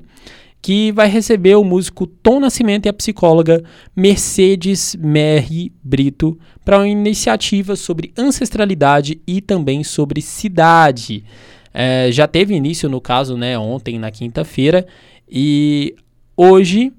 que 0.63 0.93
vai 0.93 1.10
receber 1.10 1.56
o 1.56 1.63
músico 1.63 2.08
Tom 2.08 2.39
Nascimento 2.39 2.86
e 2.86 2.89
a 2.89 2.93
psicóloga 2.93 3.62
Mercedes 3.93 4.95
Merri 4.97 5.73
Brito 5.84 6.39
para 6.63 6.78
uma 6.78 6.88
iniciativa 6.88 7.76
sobre 7.76 8.13
ancestralidade 8.17 9.19
e 9.28 9.41
também 9.41 9.84
sobre 9.84 10.21
cidade. 10.21 11.26
É, 11.73 12.10
já 12.13 12.28
teve 12.28 12.56
início, 12.56 12.88
no 12.88 13.02
caso, 13.02 13.36
né, 13.36 13.60
ontem, 13.60 13.99
na 13.99 14.10
quinta-feira, 14.10 14.88
e 15.30 15.95
hoje 16.38 16.93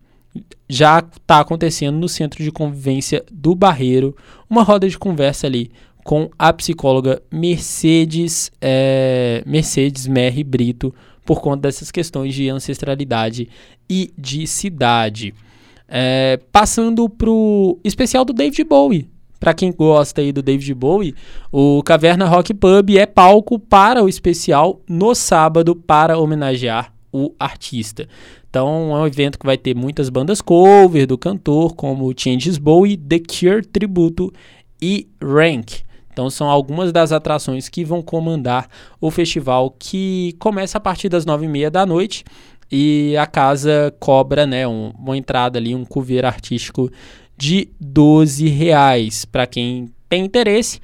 já 0.68 0.98
está 0.98 1.40
acontecendo 1.40 1.96
no 1.96 2.08
Centro 2.08 2.44
de 2.44 2.52
Convivência 2.52 3.24
do 3.32 3.54
Barreiro 3.54 4.14
uma 4.48 4.62
roda 4.62 4.86
de 4.86 4.98
conversa 4.98 5.46
ali 5.46 5.70
com 6.04 6.28
a 6.38 6.52
psicóloga 6.52 7.22
Mercedes, 7.32 8.52
é, 8.60 9.42
Mercedes 9.46 10.06
Merri 10.06 10.44
Brito 10.44 10.94
por 11.24 11.40
conta 11.40 11.62
dessas 11.62 11.90
questões 11.90 12.34
de 12.34 12.48
ancestralidade 12.48 13.48
e 13.88 14.12
de 14.16 14.46
cidade. 14.46 15.34
É, 15.88 16.38
passando 16.50 17.08
pro 17.08 17.78
especial 17.84 18.24
do 18.24 18.32
David 18.32 18.64
Bowie. 18.64 19.08
Para 19.38 19.52
quem 19.52 19.72
gosta 19.72 20.22
aí 20.22 20.32
do 20.32 20.42
David 20.42 20.72
Bowie, 20.74 21.14
o 21.52 21.82
Caverna 21.82 22.26
Rock 22.26 22.54
Pub 22.54 22.96
é 22.96 23.04
palco 23.04 23.58
para 23.58 24.02
o 24.02 24.08
especial 24.08 24.80
no 24.88 25.14
sábado 25.14 25.76
para 25.76 26.18
homenagear 26.18 26.94
o 27.12 27.32
artista. 27.38 28.08
Então 28.48 28.96
é 28.96 29.00
um 29.00 29.06
evento 29.06 29.38
que 29.38 29.44
vai 29.44 29.58
ter 29.58 29.74
muitas 29.74 30.08
bandas 30.08 30.40
cover 30.40 31.06
do 31.06 31.18
cantor, 31.18 31.74
como 31.74 32.12
Changes 32.16 32.56
Bowie, 32.56 32.96
The 32.96 33.18
Cure 33.18 33.66
Tributo 33.66 34.32
e 34.80 35.08
Rank. 35.22 35.82
Então 36.14 36.30
são 36.30 36.48
algumas 36.48 36.92
das 36.92 37.10
atrações 37.10 37.68
que 37.68 37.84
vão 37.84 38.00
comandar 38.00 38.68
o 39.00 39.10
festival 39.10 39.74
que 39.76 40.36
começa 40.38 40.78
a 40.78 40.80
partir 40.80 41.08
das 41.08 41.26
nove 41.26 41.44
e 41.44 41.48
meia 41.48 41.68
da 41.68 41.84
noite 41.84 42.24
e 42.70 43.16
a 43.16 43.26
casa 43.26 43.92
cobra 43.98 44.46
né, 44.46 44.66
um, 44.66 44.92
uma 44.96 45.16
entrada 45.16 45.58
ali, 45.58 45.74
um 45.74 45.84
cover 45.84 46.24
artístico 46.24 46.88
de 47.36 47.68
12 47.80 48.48
reais. 48.48 49.24
Para 49.24 49.44
quem 49.44 49.90
tem 50.08 50.24
interesse, 50.24 50.80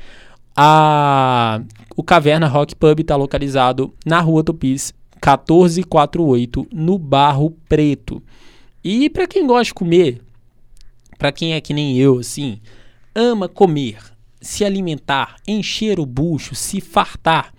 a, 0.54 1.62
o 1.96 2.02
Caverna 2.02 2.48
Rock 2.48 2.74
Pub 2.74 2.98
está 2.98 3.14
localizado 3.14 3.94
na 4.04 4.20
Rua 4.20 4.42
Tupis 4.42 4.92
1448, 5.14 6.66
no 6.72 6.98
Barro 6.98 7.56
Preto. 7.68 8.20
E 8.82 9.08
para 9.08 9.28
quem 9.28 9.46
gosta 9.46 9.64
de 9.64 9.74
comer, 9.74 10.20
para 11.18 11.30
quem 11.30 11.52
é 11.52 11.60
que 11.60 11.72
nem 11.72 11.96
eu, 11.96 12.18
assim, 12.18 12.60
ama 13.14 13.48
comer, 13.48 13.98
se 14.40 14.64
alimentar, 14.64 15.36
encher 15.46 16.00
o 16.00 16.06
bucho, 16.06 16.54
se 16.54 16.80
fartar. 16.80 17.52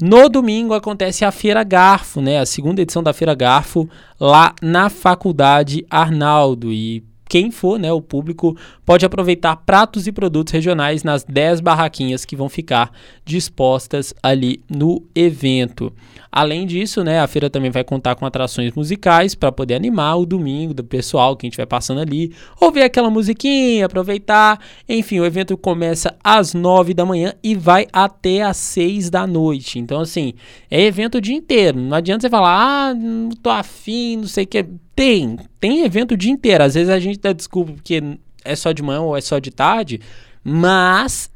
No 0.00 0.28
domingo 0.28 0.74
acontece 0.74 1.24
a 1.24 1.32
Feira 1.32 1.64
Garfo, 1.64 2.20
né? 2.20 2.38
A 2.38 2.46
segunda 2.46 2.82
edição 2.82 3.02
da 3.02 3.14
Feira 3.14 3.34
Garfo 3.34 3.88
lá 4.20 4.54
na 4.60 4.90
Faculdade 4.90 5.86
Arnaldo. 5.88 6.70
E 6.70 7.02
quem 7.28 7.50
for, 7.50 7.78
né, 7.78 7.92
o 7.92 8.00
público 8.00 8.56
pode 8.84 9.04
aproveitar 9.04 9.56
pratos 9.56 10.06
e 10.06 10.12
produtos 10.12 10.52
regionais 10.52 11.02
nas 11.02 11.24
10 11.24 11.60
barraquinhas 11.60 12.24
que 12.24 12.36
vão 12.36 12.48
ficar 12.48 12.92
dispostas 13.24 14.14
ali 14.22 14.62
no 14.70 15.02
evento. 15.14 15.92
Além 16.30 16.66
disso, 16.66 17.02
né, 17.02 17.18
a 17.20 17.26
feira 17.26 17.48
também 17.48 17.70
vai 17.70 17.82
contar 17.82 18.14
com 18.14 18.26
atrações 18.26 18.72
musicais 18.74 19.34
para 19.34 19.50
poder 19.50 19.74
animar 19.74 20.16
o 20.16 20.26
domingo 20.26 20.74
do 20.74 20.84
pessoal 20.84 21.36
que 21.36 21.46
a 21.46 21.48
gente 21.48 21.56
vai 21.56 21.66
passando 21.66 22.00
ali, 22.00 22.32
ouvir 22.60 22.82
aquela 22.82 23.10
musiquinha, 23.10 23.86
aproveitar. 23.86 24.60
Enfim, 24.88 25.18
o 25.18 25.24
evento 25.24 25.56
começa 25.56 26.14
às 26.22 26.54
9 26.54 26.94
da 26.94 27.04
manhã 27.04 27.32
e 27.42 27.54
vai 27.54 27.86
até 27.92 28.42
às 28.42 28.58
6 28.58 29.10
da 29.10 29.26
noite. 29.26 29.78
Então, 29.78 30.00
assim, 30.00 30.34
é 30.70 30.82
evento 30.82 31.16
o 31.16 31.20
dia 31.20 31.34
inteiro. 31.34 31.80
Não 31.80 31.96
adianta 31.96 32.22
você 32.22 32.30
falar, 32.30 32.90
ah, 32.90 32.94
não 32.94 33.30
tô 33.30 33.50
afim, 33.50 34.18
não 34.18 34.28
sei 34.28 34.44
o 34.44 34.46
que. 34.46 34.66
Tem, 34.96 35.38
tem 35.60 35.84
evento 35.84 36.12
o 36.12 36.16
dia 36.16 36.32
inteiro. 36.32 36.64
Às 36.64 36.74
vezes 36.74 36.88
a 36.88 36.98
gente 36.98 37.20
dá 37.20 37.34
desculpa 37.34 37.72
porque 37.72 38.02
é 38.42 38.56
só 38.56 38.72
de 38.72 38.82
manhã 38.82 39.02
ou 39.02 39.16
é 39.16 39.20
só 39.20 39.38
de 39.38 39.50
tarde, 39.50 40.00
mas 40.42 41.30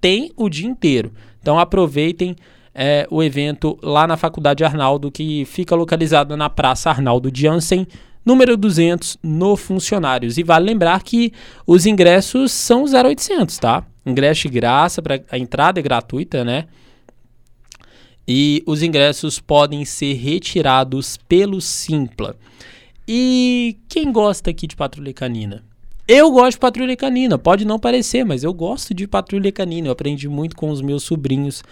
tem 0.00 0.30
o 0.36 0.48
dia 0.48 0.68
inteiro. 0.68 1.12
Então 1.40 1.58
aproveitem 1.58 2.36
é, 2.72 3.06
o 3.10 3.20
evento 3.20 3.76
lá 3.82 4.06
na 4.06 4.16
Faculdade 4.16 4.62
Arnaldo, 4.62 5.10
que 5.10 5.44
fica 5.44 5.74
localizada 5.74 6.36
na 6.36 6.48
Praça 6.48 6.88
Arnaldo 6.88 7.30
Jansen, 7.34 7.84
número 8.24 8.56
200, 8.56 9.18
no 9.22 9.56
Funcionários. 9.56 10.38
E 10.38 10.44
vale 10.44 10.66
lembrar 10.66 11.02
que 11.02 11.32
os 11.66 11.86
ingressos 11.86 12.52
são 12.52 12.84
0800, 12.84 13.58
tá? 13.58 13.84
Ingresso 14.06 14.42
de 14.42 14.50
graça, 14.50 15.02
pra, 15.02 15.20
a 15.30 15.36
entrada 15.36 15.80
é 15.80 15.82
gratuita, 15.82 16.44
né? 16.44 16.66
E 18.26 18.62
os 18.66 18.82
ingressos 18.82 19.40
podem 19.40 19.84
ser 19.84 20.14
retirados 20.14 21.16
pelo 21.28 21.60
Simpla. 21.60 22.36
E 23.06 23.78
quem 23.88 24.12
gosta 24.12 24.50
aqui 24.50 24.66
de 24.66 24.76
Patrulha 24.76 25.12
Canina? 25.12 25.64
Eu 26.06 26.30
gosto 26.30 26.52
de 26.52 26.58
Patrulha 26.58 26.96
Canina, 26.96 27.38
pode 27.38 27.64
não 27.64 27.78
parecer, 27.78 28.24
mas 28.24 28.42
eu 28.42 28.52
gosto 28.52 28.92
de 28.92 29.06
Patrulha 29.06 29.52
Canina. 29.52 29.88
Eu 29.88 29.92
aprendi 29.92 30.28
muito 30.28 30.56
com 30.56 30.70
os 30.70 30.80
meus 30.80 31.04
sobrinhos 31.04 31.62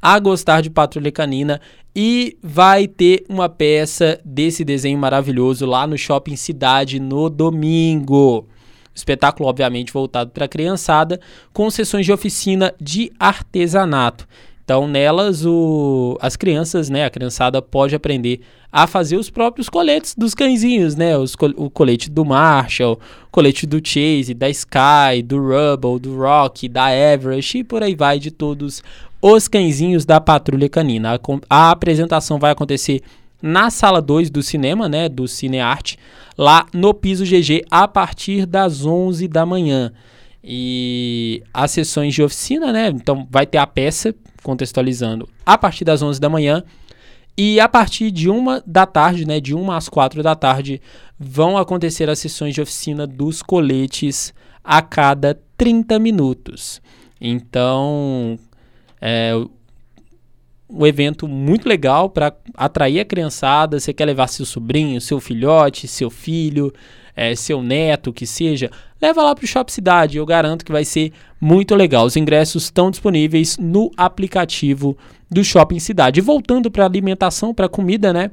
a 0.00 0.18
gostar 0.18 0.60
de 0.60 0.70
Patrulha 0.70 1.10
Canina 1.10 1.60
e 1.94 2.38
vai 2.42 2.86
ter 2.86 3.24
uma 3.28 3.48
peça 3.48 4.20
desse 4.24 4.64
desenho 4.64 4.98
maravilhoso 4.98 5.66
lá 5.66 5.86
no 5.86 5.98
Shopping 5.98 6.36
Cidade 6.36 7.00
no 7.00 7.28
domingo. 7.28 8.46
Espetáculo, 8.94 9.48
obviamente, 9.48 9.92
voltado 9.92 10.30
para 10.30 10.44
a 10.44 10.48
criançada, 10.48 11.20
com 11.52 11.70
sessões 11.70 12.06
de 12.06 12.12
oficina 12.12 12.74
de 12.80 13.12
artesanato. 13.18 14.28
Então, 14.68 14.86
nelas, 14.86 15.46
o, 15.46 16.18
as 16.20 16.36
crianças, 16.36 16.90
né, 16.90 17.06
a 17.06 17.08
criançada 17.08 17.62
pode 17.62 17.94
aprender 17.94 18.42
a 18.70 18.86
fazer 18.86 19.16
os 19.16 19.30
próprios 19.30 19.66
coletes 19.66 20.14
dos 20.14 20.34
cãezinhos, 20.34 20.94
né? 20.94 21.16
Os, 21.16 21.34
o 21.56 21.70
colete 21.70 22.10
do 22.10 22.22
Marshall, 22.22 23.00
o 23.26 23.30
colete 23.30 23.66
do 23.66 23.80
Chase, 23.82 24.34
da 24.34 24.50
Sky, 24.50 25.22
do 25.24 25.38
Rubble, 25.38 25.98
do 25.98 26.18
Rock, 26.18 26.68
da 26.68 26.94
Everest 26.94 27.56
e 27.56 27.64
por 27.64 27.82
aí 27.82 27.94
vai 27.94 28.18
de 28.18 28.30
todos 28.30 28.82
os 29.22 29.48
cãezinhos 29.48 30.04
da 30.04 30.20
Patrulha 30.20 30.68
Canina. 30.68 31.14
A, 31.14 31.20
a 31.48 31.70
apresentação 31.70 32.38
vai 32.38 32.50
acontecer 32.50 33.00
na 33.40 33.70
sala 33.70 34.02
2 34.02 34.28
do 34.28 34.42
cinema, 34.42 34.86
né, 34.86 35.08
do 35.08 35.26
Cinearte, 35.26 35.98
lá 36.36 36.66
no 36.74 36.92
piso 36.92 37.24
GG 37.24 37.64
a 37.70 37.88
partir 37.88 38.44
das 38.44 38.84
11 38.84 39.28
da 39.28 39.46
manhã. 39.46 39.90
E 40.44 41.42
as 41.54 41.70
sessões 41.70 42.14
de 42.14 42.22
oficina, 42.22 42.70
né? 42.70 42.88
Então 42.88 43.26
vai 43.30 43.46
ter 43.46 43.58
a 43.58 43.66
peça 43.66 44.14
contextualizando 44.42 45.28
a 45.44 45.56
partir 45.56 45.84
das 45.84 46.02
11 46.02 46.20
da 46.20 46.28
manhã 46.28 46.62
e 47.36 47.60
a 47.60 47.68
partir 47.68 48.10
de 48.10 48.28
uma 48.28 48.62
da 48.66 48.84
tarde, 48.84 49.24
né, 49.24 49.38
de 49.40 49.54
uma 49.54 49.76
às 49.76 49.88
quatro 49.88 50.22
da 50.24 50.34
tarde, 50.34 50.82
vão 51.16 51.56
acontecer 51.56 52.10
as 52.10 52.18
sessões 52.18 52.52
de 52.52 52.60
oficina 52.60 53.06
dos 53.06 53.42
coletes 53.42 54.34
a 54.64 54.82
cada 54.82 55.38
30 55.56 55.98
minutos. 56.00 56.82
Então, 57.20 58.38
é 59.00 59.32
um 60.68 60.86
evento 60.86 61.26
muito 61.26 61.68
legal 61.68 62.10
para 62.10 62.34
atrair 62.54 63.00
a 63.00 63.04
criançada. 63.04 63.80
Você 63.80 63.92
quer 63.92 64.04
levar 64.04 64.26
seu 64.26 64.44
sobrinho, 64.44 65.00
seu 65.00 65.18
filhote, 65.18 65.88
seu 65.88 66.10
filho, 66.10 66.72
é, 67.16 67.34
seu 67.34 67.62
neto, 67.62 68.12
que 68.12 68.26
seja, 68.26 68.70
leva 69.00 69.22
lá 69.22 69.34
para 69.34 69.44
o 69.44 69.48
Shop 69.48 69.70
Cidade. 69.72 70.18
Eu 70.18 70.26
garanto 70.26 70.64
que 70.64 70.72
vai 70.72 70.84
ser 70.84 71.12
muito 71.40 71.74
legal. 71.74 72.06
Os 72.06 72.16
ingressos 72.16 72.64
estão 72.64 72.90
disponíveis 72.90 73.56
no 73.58 73.90
aplicativo 73.96 74.96
do 75.30 75.44
Shopping 75.44 75.78
Cidade. 75.78 76.20
E 76.20 76.22
voltando 76.22 76.70
para 76.70 76.84
alimentação, 76.84 77.54
para 77.54 77.68
comida, 77.68 78.12
né? 78.12 78.30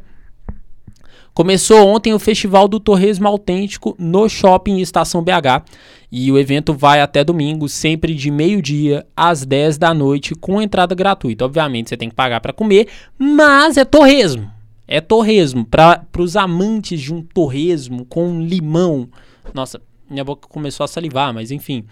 Começou 1.34 1.86
ontem 1.86 2.14
o 2.14 2.20
Festival 2.20 2.66
do 2.66 2.80
Torresmo 2.80 3.28
Autêntico 3.28 3.94
no 4.00 4.30
Shopping 4.30 4.80
Estação 4.80 5.22
BH 5.22 5.66
e 6.10 6.32
o 6.32 6.40
evento 6.40 6.74
vai 6.74 7.02
até 7.02 7.26
domingo, 7.26 7.68
sempre 7.68 8.16
de 8.16 8.32
meio-dia 8.32 9.06
às 9.14 9.46
10 9.46 9.78
da 9.78 9.94
noite, 9.94 10.34
com 10.34 10.62
entrada 10.62 10.96
gratuita. 10.96 11.44
Obviamente 11.44 11.90
você 11.90 11.98
tem 11.98 12.08
que 12.08 12.16
pagar 12.16 12.40
para 12.40 12.54
comer, 12.54 12.88
mas 13.20 13.76
é 13.76 13.84
torresmo. 13.84 14.50
É 14.88 15.02
torresmo. 15.02 15.66
Para 15.66 16.06
os 16.18 16.38
amantes 16.38 17.02
de 17.02 17.14
um 17.14 17.22
torresmo 17.22 18.06
com 18.06 18.40
limão. 18.40 19.10
Nossa, 19.54 19.82
minha 20.10 20.24
boca 20.24 20.48
começou 20.48 20.84
a 20.84 20.88
salivar, 20.88 21.34
mas 21.34 21.52
enfim. 21.52 21.86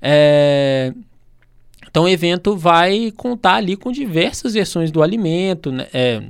É, 0.00 0.92
então 1.88 2.04
o 2.04 2.08
evento 2.08 2.56
vai 2.56 3.12
contar 3.16 3.54
ali 3.54 3.76
com 3.76 3.90
diversas 3.90 4.54
versões 4.54 4.90
do 4.90 5.02
alimento, 5.02 5.72
né? 5.72 5.86
É, 5.92 6.22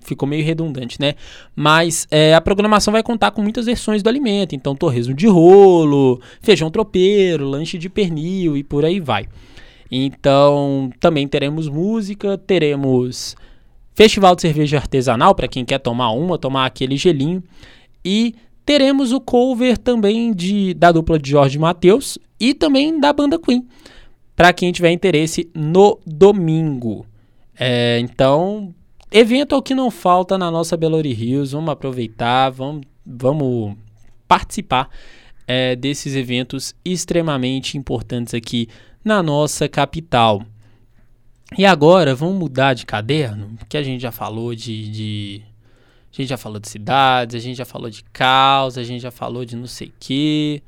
ficou 0.00 0.28
meio 0.28 0.44
redundante, 0.44 1.00
né? 1.00 1.14
Mas 1.54 2.06
é, 2.10 2.34
a 2.34 2.40
programação 2.40 2.92
vai 2.92 3.02
contar 3.02 3.30
com 3.32 3.42
muitas 3.42 3.66
versões 3.66 4.02
do 4.02 4.08
alimento. 4.08 4.54
Então, 4.54 4.74
torresmo 4.74 5.14
de 5.14 5.26
rolo, 5.26 6.20
feijão 6.40 6.70
tropeiro, 6.70 7.46
lanche 7.46 7.78
de 7.78 7.88
pernil 7.88 8.56
e 8.56 8.62
por 8.62 8.84
aí 8.84 9.00
vai. 9.00 9.26
Então, 9.90 10.90
também 11.00 11.26
teremos 11.26 11.68
música, 11.68 12.38
teremos 12.38 13.36
festival 13.92 14.34
de 14.34 14.42
cerveja 14.42 14.76
artesanal 14.78 15.34
para 15.34 15.48
quem 15.48 15.64
quer 15.64 15.78
tomar 15.78 16.10
uma, 16.12 16.38
tomar 16.38 16.64
aquele 16.64 16.96
gelinho 16.96 17.42
e 18.04 18.34
teremos 18.64 19.12
o 19.12 19.20
cover 19.20 19.76
também 19.78 20.32
de 20.32 20.74
da 20.74 20.92
dupla 20.92 21.18
de 21.18 21.30
Jorge 21.30 21.58
Mateus 21.58 22.18
e 22.38 22.54
também 22.54 22.98
da 22.98 23.12
banda 23.12 23.38
Queen 23.38 23.66
para 24.40 24.54
quem 24.54 24.72
tiver 24.72 24.90
interesse 24.90 25.50
no 25.54 25.98
domingo. 26.06 27.04
É, 27.58 27.98
então, 27.98 28.74
evento 29.12 29.54
é 29.54 29.58
o 29.58 29.60
que 29.60 29.74
não 29.74 29.90
falta 29.90 30.38
na 30.38 30.50
nossa 30.50 30.78
Belo 30.78 30.98
Hills. 31.04 31.52
Vamos 31.52 31.68
aproveitar, 31.68 32.48
vamos, 32.48 32.86
vamos 33.04 33.76
participar 34.26 34.88
é, 35.46 35.76
desses 35.76 36.14
eventos 36.14 36.74
extremamente 36.82 37.76
importantes 37.76 38.32
aqui 38.32 38.66
na 39.04 39.22
nossa 39.22 39.68
capital. 39.68 40.42
E 41.58 41.66
agora 41.66 42.14
vamos 42.14 42.38
mudar 42.38 42.72
de 42.72 42.86
caderno, 42.86 43.56
porque 43.58 43.76
a 43.76 43.82
gente 43.82 44.00
já 44.00 44.12
falou 44.12 44.54
de, 44.54 44.88
de, 44.90 45.42
a 46.12 46.16
gente 46.16 46.28
já 46.28 46.36
falou 46.36 46.58
de 46.58 46.68
cidades, 46.68 47.36
a 47.36 47.38
gente 47.38 47.56
já 47.56 47.64
falou 47.64 47.88
de 47.88 48.02
caos, 48.12 48.76
a 48.76 48.82
gente 48.82 49.00
já 49.00 49.10
falou 49.10 49.44
de 49.44 49.54
não 49.54 49.66
sei 49.66 49.88
o 49.88 49.92
que. 50.00 50.62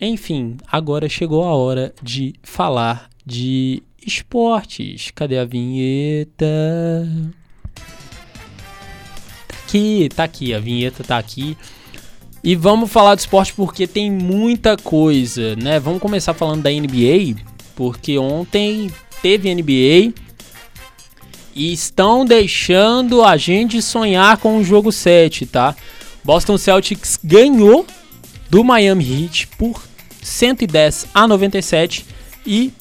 Enfim, 0.00 0.56
agora 0.66 1.08
chegou 1.08 1.44
a 1.44 1.54
hora 1.54 1.94
de 2.02 2.34
falar 2.42 3.08
de 3.24 3.82
esportes. 4.04 5.12
Cadê 5.14 5.38
a 5.38 5.44
vinheta? 5.44 6.46
Tá 9.46 9.56
aqui, 9.64 10.08
tá 10.14 10.24
aqui, 10.24 10.52
a 10.52 10.58
vinheta 10.58 11.04
tá 11.04 11.18
aqui. 11.18 11.56
E 12.42 12.54
vamos 12.54 12.90
falar 12.90 13.14
de 13.14 13.22
esporte 13.22 13.54
porque 13.54 13.86
tem 13.86 14.10
muita 14.10 14.76
coisa, 14.76 15.56
né? 15.56 15.80
Vamos 15.80 16.00
começar 16.00 16.34
falando 16.34 16.62
da 16.62 16.70
NBA, 16.70 17.40
porque 17.74 18.18
ontem 18.18 18.90
teve 19.22 19.54
NBA 19.54 20.12
e 21.54 21.72
estão 21.72 22.24
deixando 22.24 23.22
a 23.22 23.36
gente 23.36 23.80
sonhar 23.80 24.36
com 24.38 24.58
o 24.58 24.64
jogo 24.64 24.90
7, 24.90 25.46
tá? 25.46 25.74
Boston 26.24 26.58
Celtics 26.58 27.18
ganhou 27.22 27.86
do 28.50 28.64
Miami 28.64 29.24
Heat 29.24 29.48
por 29.58 29.82
110 30.22 31.06
a 31.14 31.28
97 31.28 32.06
e 32.46 32.72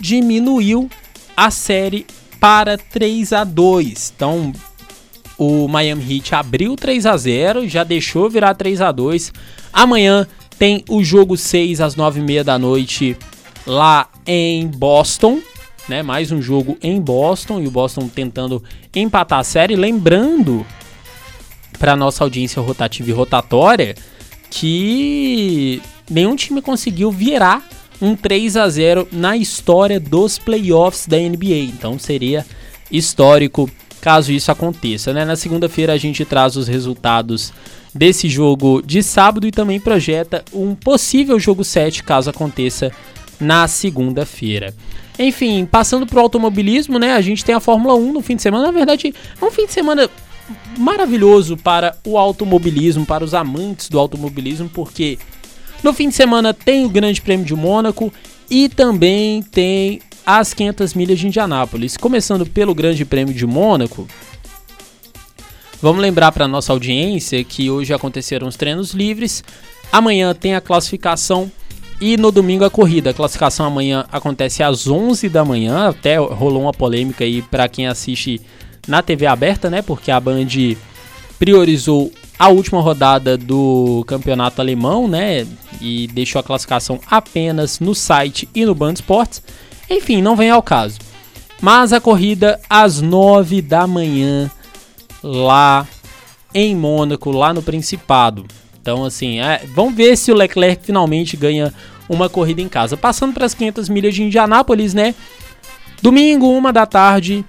diminuiu 0.00 0.90
a 1.36 1.50
série 1.50 2.06
para 2.40 2.76
3 2.78 3.32
a 3.32 3.44
2. 3.44 4.12
Então, 4.16 4.52
o 5.38 5.68
Miami 5.68 6.16
Heat 6.16 6.34
abriu 6.34 6.74
3 6.76 7.06
a 7.06 7.16
0, 7.16 7.68
já 7.68 7.84
deixou 7.84 8.30
virar 8.30 8.54
3 8.54 8.80
a 8.80 8.90
2. 8.90 9.32
Amanhã 9.72 10.26
tem 10.58 10.82
o 10.88 11.04
jogo 11.04 11.36
6 11.36 11.80
às 11.80 11.94
9h30 11.94 12.42
da 12.42 12.58
noite 12.58 13.16
lá 13.66 14.08
em 14.26 14.66
Boston, 14.66 15.40
né? 15.88 16.02
Mais 16.02 16.32
um 16.32 16.40
jogo 16.40 16.76
em 16.82 17.00
Boston 17.00 17.60
e 17.60 17.66
o 17.66 17.70
Boston 17.70 18.08
tentando 18.08 18.62
empatar 18.94 19.40
a 19.40 19.44
série, 19.44 19.76
lembrando 19.76 20.66
para 21.78 21.96
nossa 21.96 22.24
audiência 22.24 22.60
rotativa 22.60 23.10
e 23.10 23.12
rotatória 23.12 23.94
que 24.50 25.82
nenhum 26.10 26.34
time 26.36 26.62
conseguiu 26.62 27.10
virar 27.10 27.62
um 28.00 28.14
3 28.14 28.56
a 28.56 28.68
0 28.68 29.08
na 29.12 29.36
história 29.36 29.98
dos 29.98 30.38
playoffs 30.38 31.06
da 31.06 31.16
NBA. 31.16 31.68
Então 31.68 31.98
seria 31.98 32.44
histórico 32.90 33.70
caso 34.00 34.32
isso 34.32 34.50
aconteça. 34.52 35.12
Né? 35.12 35.24
Na 35.24 35.36
segunda-feira 35.36 35.92
a 35.92 35.96
gente 35.96 36.24
traz 36.24 36.56
os 36.56 36.68
resultados 36.68 37.52
desse 37.94 38.28
jogo 38.28 38.82
de 38.82 39.02
sábado 39.02 39.46
e 39.46 39.50
também 39.50 39.80
projeta 39.80 40.44
um 40.52 40.74
possível 40.74 41.40
jogo 41.40 41.64
7 41.64 42.02
caso 42.02 42.30
aconteça 42.30 42.92
na 43.40 43.66
segunda-feira. 43.66 44.74
Enfim, 45.18 45.64
passando 45.64 46.06
para 46.06 46.18
o 46.18 46.22
automobilismo, 46.22 46.98
né? 46.98 47.12
A 47.12 47.20
gente 47.20 47.44
tem 47.44 47.54
a 47.54 47.60
Fórmula 47.60 47.94
1 47.94 48.12
no 48.12 48.20
fim 48.20 48.36
de 48.36 48.42
semana. 48.42 48.66
Na 48.66 48.72
verdade, 48.72 49.14
é 49.40 49.44
um 49.44 49.50
fim 49.50 49.66
de 49.66 49.72
semana 49.72 50.10
maravilhoso 50.78 51.56
para 51.56 51.96
o 52.04 52.18
automobilismo, 52.18 53.06
para 53.06 53.24
os 53.24 53.34
amantes 53.34 53.88
do 53.88 53.98
automobilismo, 53.98 54.68
porque 54.68 55.18
no 55.82 55.92
fim 55.92 56.08
de 56.08 56.14
semana 56.14 56.52
tem 56.52 56.84
o 56.84 56.88
Grande 56.88 57.20
Prêmio 57.20 57.46
de 57.46 57.54
Mônaco 57.54 58.12
e 58.50 58.68
também 58.68 59.42
tem 59.42 60.00
as 60.24 60.52
500 60.52 60.94
milhas 60.94 61.18
de 61.18 61.26
Indianápolis. 61.26 61.96
Começando 61.96 62.46
pelo 62.46 62.74
Grande 62.74 63.04
Prêmio 63.04 63.34
de 63.34 63.46
Mônaco, 63.46 64.06
vamos 65.80 66.00
lembrar 66.00 66.32
para 66.32 66.46
nossa 66.46 66.72
audiência 66.72 67.42
que 67.42 67.70
hoje 67.70 67.92
aconteceram 67.92 68.46
os 68.46 68.56
treinos 68.56 68.92
livres, 68.92 69.42
amanhã 69.90 70.34
tem 70.34 70.54
a 70.54 70.60
classificação 70.60 71.50
e 72.00 72.16
no 72.16 72.30
domingo 72.30 72.64
a 72.64 72.70
corrida. 72.70 73.10
A 73.10 73.14
classificação 73.14 73.66
amanhã 73.66 74.04
acontece 74.10 74.62
às 74.62 74.86
11 74.86 75.28
da 75.28 75.44
manhã. 75.44 75.88
Até 75.88 76.16
rolou 76.16 76.62
uma 76.62 76.72
polêmica 76.72 77.24
aí 77.24 77.42
para 77.42 77.68
quem 77.68 77.86
assiste 77.86 78.40
na 78.86 79.02
TV 79.02 79.26
aberta, 79.26 79.70
né? 79.70 79.82
Porque 79.82 80.10
a 80.10 80.20
Band 80.20 80.46
priorizou 81.38 82.12
a 82.38 82.48
última 82.48 82.80
rodada 82.80 83.36
do 83.36 84.04
campeonato 84.06 84.60
alemão, 84.60 85.08
né? 85.08 85.46
E 85.80 86.06
deixou 86.08 86.38
a 86.38 86.42
classificação 86.42 87.00
apenas 87.10 87.80
no 87.80 87.94
site 87.94 88.48
e 88.54 88.64
no 88.64 88.74
Band 88.74 88.94
Esportes. 88.94 89.42
Enfim, 89.88 90.20
não 90.20 90.36
vem 90.36 90.50
ao 90.50 90.62
caso. 90.62 90.98
Mas 91.60 91.92
a 91.92 92.00
corrida 92.00 92.60
às 92.68 93.00
9 93.00 93.62
da 93.62 93.86
manhã 93.86 94.50
lá 95.22 95.86
em 96.54 96.74
Mônaco, 96.76 97.30
lá 97.30 97.52
no 97.52 97.62
Principado. 97.62 98.44
Então, 98.86 99.04
assim, 99.04 99.40
é, 99.40 99.62
vamos 99.74 99.96
ver 99.96 100.16
se 100.16 100.30
o 100.30 100.34
Leclerc 100.36 100.86
finalmente 100.86 101.36
ganha 101.36 101.74
uma 102.08 102.28
corrida 102.28 102.62
em 102.62 102.68
casa. 102.68 102.96
Passando 102.96 103.34
para 103.34 103.44
as 103.44 103.52
500 103.52 103.88
milhas 103.88 104.14
de 104.14 104.22
Indianápolis, 104.22 104.94
né? 104.94 105.12
Domingo, 106.00 106.48
uma 106.48 106.72
da 106.72 106.86
tarde, 106.86 107.44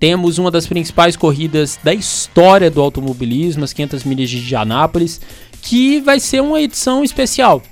temos 0.00 0.36
uma 0.36 0.50
das 0.50 0.66
principais 0.66 1.14
corridas 1.14 1.78
da 1.84 1.94
história 1.94 2.68
do 2.68 2.80
automobilismo, 2.80 3.62
as 3.62 3.72
500 3.72 4.02
milhas 4.02 4.28
de 4.28 4.38
Indianápolis, 4.38 5.20
que 5.62 6.00
vai 6.00 6.18
ser 6.18 6.42
uma 6.42 6.60
edição 6.60 7.04
especial. 7.04 7.62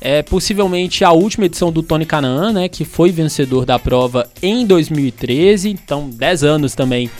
É 0.00 0.22
possivelmente 0.22 1.04
a 1.04 1.12
última 1.12 1.44
edição 1.44 1.70
do 1.70 1.82
Tony 1.82 2.06
Canaan, 2.06 2.54
né, 2.54 2.68
que 2.70 2.86
foi 2.86 3.12
vencedor 3.12 3.66
da 3.66 3.78
prova 3.78 4.30
em 4.42 4.64
2013, 4.64 5.68
então 5.68 6.08
10 6.08 6.42
anos 6.42 6.74
também, 6.74 7.10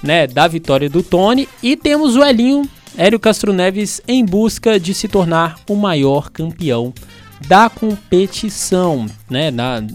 né, 0.00 0.28
da 0.28 0.46
vitória 0.46 0.88
do 0.88 1.02
Tony, 1.02 1.48
e 1.60 1.76
temos 1.76 2.14
o 2.14 2.22
Elinho 2.22 2.70
Hélio 2.96 3.18
Castro 3.18 3.52
Neves 3.52 4.02
em 4.06 4.24
busca 4.24 4.78
de 4.78 4.92
se 4.92 5.08
tornar 5.08 5.58
o 5.68 5.74
maior 5.74 6.30
campeão 6.30 6.92
da 7.48 7.68
competição, 7.70 9.06
né? 9.28 9.50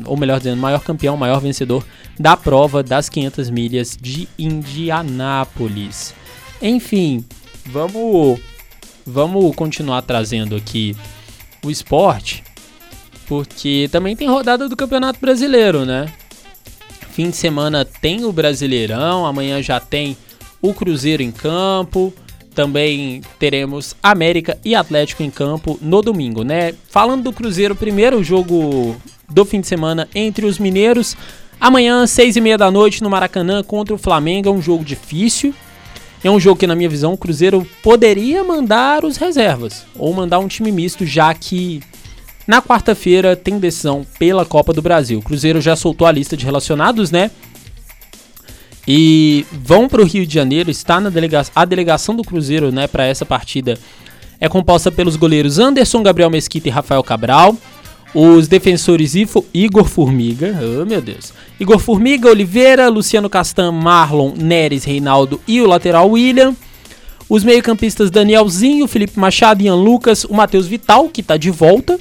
Ou 0.05 0.17
melhor 0.17 0.39
dizendo, 0.39 0.60
maior 0.60 0.81
campeão, 0.81 1.15
maior 1.15 1.39
vencedor 1.39 1.86
da 2.19 2.36
prova 2.36 2.81
das 2.81 3.07
500 3.07 3.49
milhas 3.49 3.97
de 3.99 4.27
Indianápolis. 4.38 6.13
Enfim, 6.62 7.23
vamos 7.65 8.39
vamos 9.05 9.55
continuar 9.55 10.01
trazendo 10.01 10.55
aqui 10.55 10.95
o 11.63 11.71
esporte, 11.71 12.43
porque 13.27 13.88
também 13.91 14.15
tem 14.15 14.27
rodada 14.27 14.67
do 14.67 14.75
Campeonato 14.75 15.19
Brasileiro, 15.19 15.86
né? 15.86 16.12
Fim 17.12 17.29
de 17.29 17.36
semana 17.36 17.86
tem 17.86 18.25
o 18.25 18.31
Brasileirão, 18.31 19.25
amanhã 19.25 19.62
já 19.62 19.79
tem 19.79 20.17
o 20.62 20.73
Cruzeiro 20.73 21.23
em 21.23 21.31
campo. 21.31 22.13
Também 22.58 23.22
teremos 23.38 23.96
América 24.02 24.58
e 24.65 24.74
Atlético 24.74 25.22
em 25.22 25.30
campo 25.30 25.78
no 25.80 26.02
domingo, 26.02 26.43
né? 26.43 26.74
Falando 26.89 27.26
do 27.26 27.32
Cruzeiro, 27.32 27.76
primeiro 27.76 28.24
jogo 28.24 28.96
do 29.30 29.46
fim 29.46 29.62
de 29.62 29.67
semana 29.67 30.10
entre 30.15 30.43
os 30.43 30.58
mineiros. 30.58 31.15
Amanhã, 31.62 32.08
seis 32.08 32.36
e 32.36 32.41
meia 32.41 32.58
da 32.58 32.72
noite, 32.72 33.04
no 33.04 33.12
Maracanã, 33.12 33.62
contra 33.62 33.93
o 33.93 33.98
Flamengo. 34.00 34.50
É 34.50 34.52
um 34.52 34.60
jogo 34.60 34.84
difícil. 34.84 35.54
É 36.24 36.32
um 36.32 36.39
jogo 36.39 36.60
que, 36.60 36.65
na 36.65 36.74
minha 36.74 36.89
visão, 36.89 37.13
o 37.13 37.17
Cruzeiro 37.17 37.63
poderia 37.84 38.43
mandar 38.43 39.06
os 39.06 39.17
reservas. 39.17 39.86
Ou 39.96 40.12
mandar 40.12 40.39
um 40.39 40.48
time 40.48 40.72
misto, 40.72 41.06
já 41.06 41.32
que 41.36 41.84
na 42.48 42.60
quarta-feira 42.60 43.36
tem 43.36 43.60
decisão 43.60 44.04
pela 44.17 44.43
Copa 44.43 44.74
do 44.74 44.82
Brasil. 44.82 45.20
O 45.20 45.22
Cruzeiro 45.22 45.62
já 45.62 45.76
soltou 45.76 46.08
a 46.08 46.12
lista 46.12 46.36
de 46.36 46.43
relacionados, 46.43 47.12
né? 47.12 47.30
E 48.88 49.45
vão 49.52 49.89
para 49.89 50.02
o 50.02 50.06
Rio 50.06 50.26
de 50.26 50.34
Janeiro. 50.34 50.71
Está 50.71 51.00
na 51.02 51.10
delegação, 51.10 51.52
a 51.56 51.65
delegação 51.65 52.15
do 52.15 52.23
Cruzeiro, 52.23 52.71
né, 52.71 52.88
para 52.88 53.06
essa 53.06 53.26
partida 53.26 53.78
é 54.39 54.47
composta 54.47 54.91
pelos 54.91 55.15
goleiros 55.15 55.60
Anderson, 55.60 56.04
Gabriel 56.04 56.30
Mesquita 56.30 56.67
e 56.67 56.71
Rafael 56.71 57.04
Cabral. 57.04 57.56
Os 58.13 58.47
defensores 58.47 59.13
Igor 59.54 59.84
Formiga, 59.84 60.58
oh 60.62 60.86
meu 60.86 61.02
Deus, 61.02 61.34
Igor 61.60 61.78
Formiga, 61.78 62.30
Oliveira, 62.30 62.88
Luciano 62.88 63.30
Castan, 63.30 63.71
Marlon, 63.71 64.32
Neres, 64.36 64.86
Reinaldo 64.86 65.41
e 65.47 65.62
o 65.62 65.67
lateral 65.67 66.10
William. 66.10 66.56
Os 67.30 67.43
meio-campistas 67.43 68.10
Danielzinho, 68.10 68.88
Felipe 68.88 69.19
Machado, 69.19 69.62
Ian 69.62 69.76
Lucas, 69.76 70.23
o 70.23 70.34
Matheus 70.34 70.65
Vital, 70.65 71.10
que 71.10 71.19
está 71.19 71.36
de 71.36 71.52
volta. 71.52 72.00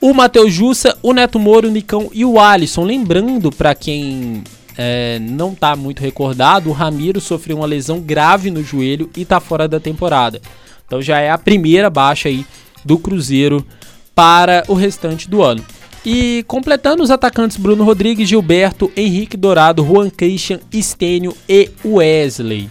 O 0.00 0.12
Matheus 0.12 0.52
Jussa, 0.52 0.98
o 1.02 1.12
Neto 1.12 1.38
Moro, 1.38 1.68
o 1.68 1.70
Nicão 1.70 2.10
e 2.12 2.24
o 2.24 2.40
Alisson. 2.40 2.84
Lembrando, 2.84 3.52
para 3.52 3.74
quem 3.74 4.42
é, 4.80 5.18
não 5.18 5.52
está 5.52 5.74
muito 5.74 6.00
recordado, 6.00 6.70
o 6.70 6.72
Ramiro 6.72 7.20
sofreu 7.20 7.56
uma 7.56 7.66
lesão 7.66 8.00
grave 8.00 8.48
no 8.48 8.62
joelho 8.62 9.10
e 9.16 9.22
está 9.22 9.40
fora 9.40 9.66
da 9.66 9.80
temporada. 9.80 10.40
Então 10.86 11.02
já 11.02 11.18
é 11.18 11.28
a 11.28 11.36
primeira 11.36 11.90
baixa 11.90 12.28
aí 12.28 12.46
do 12.84 12.96
Cruzeiro 12.96 13.66
para 14.14 14.62
o 14.68 14.74
restante 14.74 15.28
do 15.28 15.42
ano. 15.42 15.64
E 16.06 16.44
completando 16.46 17.02
os 17.02 17.10
atacantes 17.10 17.56
Bruno 17.56 17.82
Rodrigues, 17.82 18.28
Gilberto, 18.28 18.90
Henrique 18.96 19.36
Dourado, 19.36 19.84
Juan 19.84 20.08
Christian, 20.08 20.60
Estênio 20.72 21.36
e 21.48 21.68
Wesley. 21.84 22.70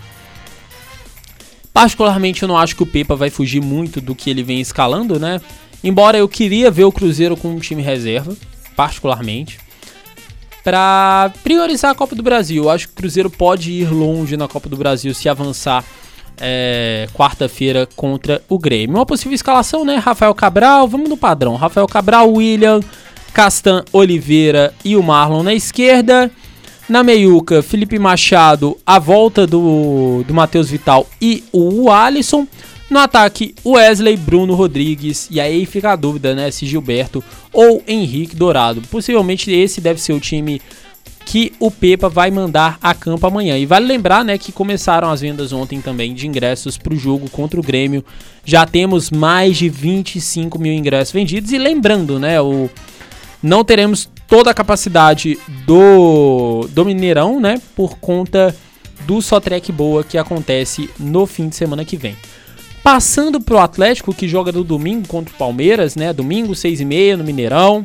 Particularmente 1.74 2.42
eu 2.42 2.48
não 2.48 2.58
acho 2.58 2.76
que 2.76 2.84
o 2.84 2.88
Pepa 2.88 3.18
vai 3.18 3.30
fugir 3.30 3.62
muito 3.62 4.00
do 4.00 4.16
que 4.16 4.30
ele 4.30 4.44
vem 4.44 4.62
escalando, 4.62 5.20
né? 5.20 5.42
Embora 5.84 6.18
eu 6.18 6.28
queria 6.28 6.72
ver 6.72 6.86
o 6.86 6.92
Cruzeiro 6.92 7.36
com 7.36 7.50
um 7.50 7.60
time 7.60 7.84
reserva, 7.84 8.36
particularmente 8.78 9.60
para 10.68 11.32
priorizar 11.46 11.92
a 11.92 11.96
Copa 11.96 12.14
do 12.14 12.22
Brasil. 12.22 12.66
Eu 12.66 12.70
acho 12.70 12.90
que 12.90 12.94
o 12.94 12.98
Cruzeiro 12.98 13.30
pode 13.30 13.72
ir 13.72 13.90
longe 13.90 14.36
na 14.36 14.50
Copa 14.50 14.68
do 14.68 14.76
Brasil 14.76 15.14
se 15.14 15.30
avançar 15.30 15.82
é, 16.38 17.08
quarta-feira 17.14 17.88
contra 17.96 18.42
o 18.50 18.60
Grêmio. 18.60 18.98
Uma 18.98 19.06
possível 19.06 19.34
escalação, 19.34 19.86
né? 19.86 19.96
Rafael 19.96 20.36
Cabral, 20.36 20.86
vamos 20.86 21.08
no 21.08 21.16
padrão. 21.16 21.56
Rafael 21.56 21.88
Cabral, 21.88 22.30
William, 22.34 22.82
Castan 23.34 23.86
Oliveira 23.94 24.74
e 24.84 24.98
o 24.98 25.02
Marlon 25.02 25.42
na 25.42 25.54
esquerda. 25.54 26.30
Na 26.90 27.02
meiuca, 27.02 27.64
Felipe 27.64 27.98
Machado, 27.98 28.78
a 28.86 29.00
volta 29.00 29.48
do, 29.48 30.26
do 30.28 30.34
Matheus 30.34 30.70
Vital 30.70 31.08
e 31.22 31.46
o 31.54 31.90
Alisson. 31.90 32.46
No 32.90 33.00
ataque, 33.00 33.54
Wesley, 33.66 34.16
Bruno 34.16 34.56
Rodrigues. 34.56 35.28
E 35.30 35.42
aí 35.42 35.66
fica 35.66 35.92
a 35.92 35.96
dúvida, 35.96 36.34
né? 36.34 36.50
Se 36.52 36.66
Gilberto 36.66 37.24
ou 37.52 37.84
Henrique 37.88 38.36
Dourado. 38.36 38.82
Possivelmente 38.90 39.52
esse 39.52 39.82
deve 39.82 40.00
ser 40.00 40.14
o 40.14 40.20
time 40.20 40.62
que 41.26 41.52
o 41.60 41.70
Pepa 41.70 42.08
vai 42.08 42.32
mandar 42.32 42.80
a 42.82 42.94
campo 42.94 43.28
amanhã. 43.28 43.58
E 43.58 43.66
vale 43.66 43.86
lembrar, 43.86 44.24
né, 44.24 44.38
que 44.38 44.54
começaram 44.54 45.12
as 45.12 45.20
vendas 45.20 45.52
ontem 45.52 45.82
também 45.82 46.14
de 46.14 46.26
ingressos 46.26 46.78
para 46.78 46.94
o 46.94 46.98
jogo 46.98 47.30
contra 47.30 47.60
o 47.60 47.64
Grêmio. 47.64 48.04
Já 48.46 48.66
temos 48.66 49.12
mais 49.12 49.58
de 49.58 49.68
25 49.68 50.58
mil 50.58 50.72
ingressos 50.72 51.12
vendidos. 51.12 51.52
E 51.52 51.58
lembrando, 51.58 52.18
né, 52.18 52.42
o 52.42 52.70
não 53.44 53.64
teremos 53.66 54.10
toda 54.26 54.52
a 54.52 54.54
capacidade 54.54 55.38
do, 55.66 56.68
do 56.72 56.86
Mineirão, 56.86 57.42
né, 57.42 57.62
por 57.76 57.98
conta 57.98 58.56
do 59.06 59.22
Só 59.22 59.40
Trek 59.42 59.70
Boa 59.72 60.06
que 60.06 60.18
acontece 60.18 60.90
no 60.98 61.26
fim 61.26 61.50
de 61.50 61.58
semana 61.58 61.84
que 61.84 61.98
vem. 61.98 62.16
Passando 62.88 63.42
pro 63.42 63.58
Atlético, 63.58 64.14
que 64.14 64.30
joga 64.30 64.50
no 64.50 64.64
domingo 64.64 65.06
contra 65.10 65.34
o 65.34 65.38
Palmeiras, 65.38 65.98
né? 65.98 66.14
Domingo, 66.14 66.56
6 66.56 66.80
e 66.80 66.86
meia 66.86 67.18
no 67.18 67.24
Mineirão. 67.26 67.84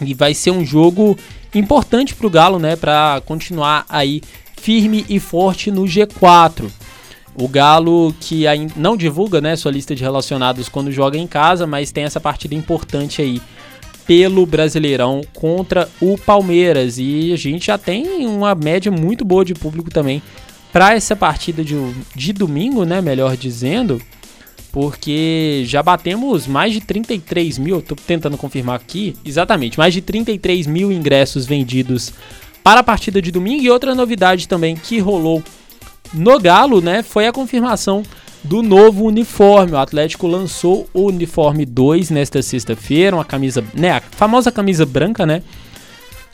E 0.00 0.14
vai 0.14 0.34
ser 0.34 0.52
um 0.52 0.64
jogo 0.64 1.18
importante 1.52 2.14
pro 2.14 2.30
Galo, 2.30 2.60
né? 2.60 2.76
Para 2.76 3.20
continuar 3.26 3.84
aí 3.88 4.22
firme 4.56 5.04
e 5.08 5.18
forte 5.18 5.72
no 5.72 5.82
G4. 5.82 6.70
O 7.34 7.48
Galo 7.48 8.14
que 8.20 8.46
ainda 8.46 8.72
não 8.76 8.96
divulga, 8.96 9.40
né, 9.40 9.56
sua 9.56 9.72
lista 9.72 9.96
de 9.96 10.04
relacionados 10.04 10.68
quando 10.68 10.92
joga 10.92 11.18
em 11.18 11.26
casa, 11.26 11.66
mas 11.66 11.90
tem 11.90 12.04
essa 12.04 12.20
partida 12.20 12.54
importante 12.54 13.20
aí 13.20 13.42
pelo 14.06 14.46
Brasileirão 14.46 15.22
contra 15.34 15.88
o 16.00 16.16
Palmeiras 16.16 16.98
e 16.98 17.32
a 17.32 17.36
gente 17.36 17.66
já 17.66 17.76
tem 17.76 18.24
uma 18.26 18.54
média 18.54 18.92
muito 18.92 19.24
boa 19.24 19.44
de 19.44 19.54
público 19.54 19.90
também 19.90 20.22
para 20.72 20.94
essa 20.94 21.16
partida 21.16 21.64
de, 21.64 21.74
de 22.14 22.32
domingo, 22.32 22.84
né? 22.84 23.00
Melhor 23.00 23.36
dizendo, 23.36 24.00
porque 24.72 25.62
já 25.66 25.82
batemos 25.82 26.46
mais 26.46 26.72
de 26.72 26.80
33 26.80 27.58
mil, 27.58 27.82
tô 27.82 27.94
tentando 27.94 28.36
confirmar 28.36 28.76
aqui, 28.76 29.16
exatamente, 29.24 29.78
mais 29.78 29.94
de 29.94 30.00
33 30.00 30.66
mil 30.66 30.92
ingressos 30.92 31.46
vendidos 31.46 32.12
para 32.62 32.80
a 32.80 32.84
partida 32.84 33.20
de 33.22 33.30
domingo. 33.30 33.62
E 33.62 33.70
outra 33.70 33.94
novidade 33.94 34.46
também 34.46 34.76
que 34.76 34.98
rolou 34.98 35.42
no 36.12 36.38
Galo, 36.38 36.80
né? 36.80 37.02
Foi 37.02 37.26
a 37.26 37.32
confirmação 37.32 38.02
do 38.44 38.62
novo 38.62 39.04
uniforme. 39.04 39.72
O 39.72 39.78
Atlético 39.78 40.26
lançou 40.26 40.88
o 40.92 41.06
uniforme 41.06 41.64
2 41.64 42.10
nesta 42.10 42.42
sexta-feira, 42.42 43.16
uma 43.16 43.24
camisa, 43.24 43.64
né, 43.74 43.92
a 43.92 44.00
famosa 44.00 44.52
camisa 44.52 44.86
branca, 44.86 45.26
né? 45.26 45.42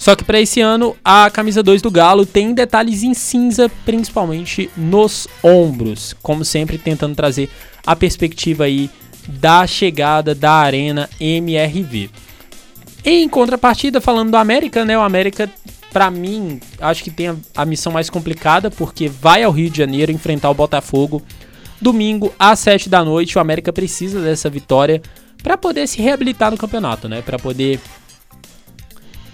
Só 0.04 0.14
que 0.14 0.22
para 0.22 0.38
esse 0.38 0.60
ano, 0.60 0.94
a 1.02 1.30
camisa 1.30 1.62
2 1.62 1.80
do 1.80 1.90
Galo 1.90 2.26
tem 2.26 2.52
detalhes 2.52 3.02
em 3.02 3.14
cinza, 3.14 3.70
principalmente 3.86 4.68
nos 4.76 5.26
ombros, 5.42 6.14
como 6.22 6.44
sempre 6.44 6.76
tentando 6.76 7.14
trazer 7.14 7.48
a 7.86 7.96
perspectiva 7.96 8.64
aí 8.64 8.90
da 9.26 9.66
chegada 9.66 10.34
da 10.34 10.52
Arena 10.52 11.08
MRV. 11.18 12.10
Em 13.02 13.26
contrapartida, 13.30 13.98
falando 13.98 14.32
do 14.32 14.36
América, 14.36 14.84
né? 14.84 14.98
O 14.98 15.00
América, 15.00 15.50
para 15.90 16.10
mim, 16.10 16.60
acho 16.78 17.02
que 17.02 17.10
tem 17.10 17.34
a, 17.56 17.64
missão 17.64 17.90
mais 17.90 18.10
complicada, 18.10 18.70
porque 18.70 19.08
vai 19.08 19.42
ao 19.42 19.52
Rio 19.52 19.70
de 19.70 19.78
Janeiro 19.78 20.12
enfrentar 20.12 20.50
o 20.50 20.54
Botafogo 20.54 21.22
domingo 21.80 22.30
às 22.38 22.58
7 22.58 22.90
da 22.90 23.02
noite. 23.02 23.38
O 23.38 23.40
América 23.40 23.72
precisa 23.72 24.20
dessa 24.20 24.50
vitória 24.50 25.00
para 25.42 25.56
poder 25.56 25.86
se 25.86 26.02
reabilitar 26.02 26.50
no 26.50 26.58
campeonato, 26.58 27.08
né? 27.08 27.22
Para 27.22 27.38
poder 27.38 27.80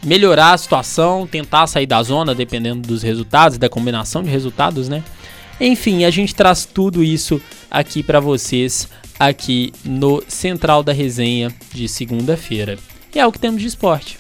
melhorar 0.03 0.53
a 0.53 0.59
situação, 0.59 1.27
tentar 1.27 1.67
sair 1.67 1.87
da 1.87 2.03
zona, 2.03 2.35
dependendo 2.35 2.87
dos 2.87 3.03
resultados, 3.03 3.59
da 3.59 3.69
combinação 3.69 4.23
de 4.23 4.31
resultados, 4.31 4.89
né? 4.89 5.03
Enfim, 5.61 6.05
a 6.05 6.11
gente 6.11 6.35
traz 6.35 6.65
tudo 6.65 7.05
isso 7.05 7.41
aqui 7.71 8.03
para 8.03 8.19
vocês 8.19 8.89
aqui 9.19 9.73
no 9.85 10.23
Central 10.27 10.83
da 10.83 10.93
Resenha 10.93 11.55
de 11.75 11.87
segunda-feira. 11.87 12.79
E 13.15 13.19
é 13.19 13.27
o 13.27 13.33
que 13.33 13.39
temos 13.39 13.61
de 13.61 13.69
esporte. 13.69 14.19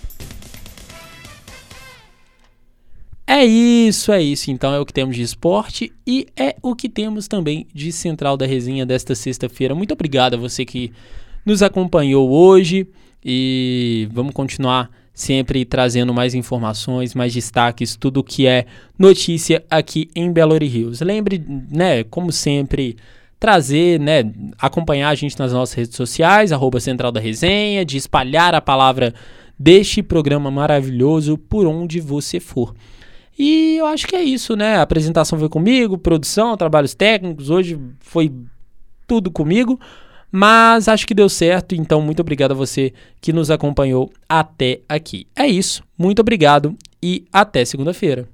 É 3.26 3.44
isso, 3.46 4.12
é 4.12 4.20
isso. 4.20 4.50
Então 4.50 4.74
é 4.74 4.78
o 4.80 4.84
que 4.84 4.92
temos 4.92 5.16
de 5.16 5.22
esporte 5.22 5.90
e 6.06 6.26
é 6.36 6.56
o 6.60 6.74
que 6.74 6.88
temos 6.88 7.26
também 7.26 7.66
de 7.72 7.90
Central 7.92 8.36
da 8.36 8.44
Resenha 8.44 8.84
desta 8.84 9.14
sexta-feira. 9.14 9.74
Muito 9.74 9.92
obrigado 9.94 10.34
a 10.34 10.36
você 10.36 10.64
que 10.64 10.92
nos 11.46 11.62
acompanhou 11.62 12.28
hoje 12.28 12.86
e 13.24 14.08
vamos 14.12 14.34
continuar 14.34 14.90
sempre 15.12 15.64
trazendo 15.64 16.14
mais 16.14 16.34
informações, 16.34 17.14
mais 17.14 17.32
destaques, 17.32 17.96
tudo 17.96 18.24
que 18.24 18.46
é 18.46 18.66
notícia 18.98 19.64
aqui 19.70 20.08
em 20.14 20.32
Belo 20.32 20.54
Horizonte. 20.54 21.04
Lembre, 21.04 21.44
né, 21.70 22.04
como 22.04 22.32
sempre, 22.32 22.96
trazer, 23.38 23.98
né, 23.98 24.32
acompanhar 24.58 25.08
a 25.08 25.14
gente 25.14 25.38
nas 25.38 25.52
nossas 25.52 25.74
redes 25.74 25.96
sociais, 25.96 26.52
arroba 26.52 26.80
Central 26.80 27.10
da 27.10 27.20
Resenha, 27.20 27.84
de 27.84 27.96
espalhar 27.96 28.54
a 28.54 28.60
palavra 28.60 29.14
deste 29.58 30.02
programa 30.02 30.50
maravilhoso 30.50 31.36
por 31.36 31.66
onde 31.66 32.00
você 32.00 32.40
for. 32.40 32.74
E 33.38 33.76
eu 33.76 33.86
acho 33.86 34.06
que 34.06 34.14
é 34.14 34.22
isso, 34.22 34.54
né? 34.54 34.76
A 34.76 34.82
apresentação 34.82 35.38
foi 35.38 35.48
comigo, 35.48 35.96
produção, 35.96 36.56
trabalhos 36.56 36.94
técnicos, 36.94 37.48
hoje 37.48 37.78
foi 38.00 38.30
tudo 39.06 39.30
comigo. 39.30 39.80
Mas 40.30 40.88
acho 40.88 41.06
que 41.06 41.14
deu 41.14 41.28
certo, 41.28 41.74
então 41.74 42.00
muito 42.00 42.20
obrigado 42.20 42.52
a 42.52 42.54
você 42.54 42.92
que 43.20 43.32
nos 43.32 43.50
acompanhou 43.50 44.10
até 44.28 44.80
aqui. 44.88 45.26
É 45.34 45.46
isso, 45.46 45.82
muito 45.98 46.20
obrigado 46.20 46.76
e 47.02 47.24
até 47.32 47.64
segunda-feira. 47.64 48.28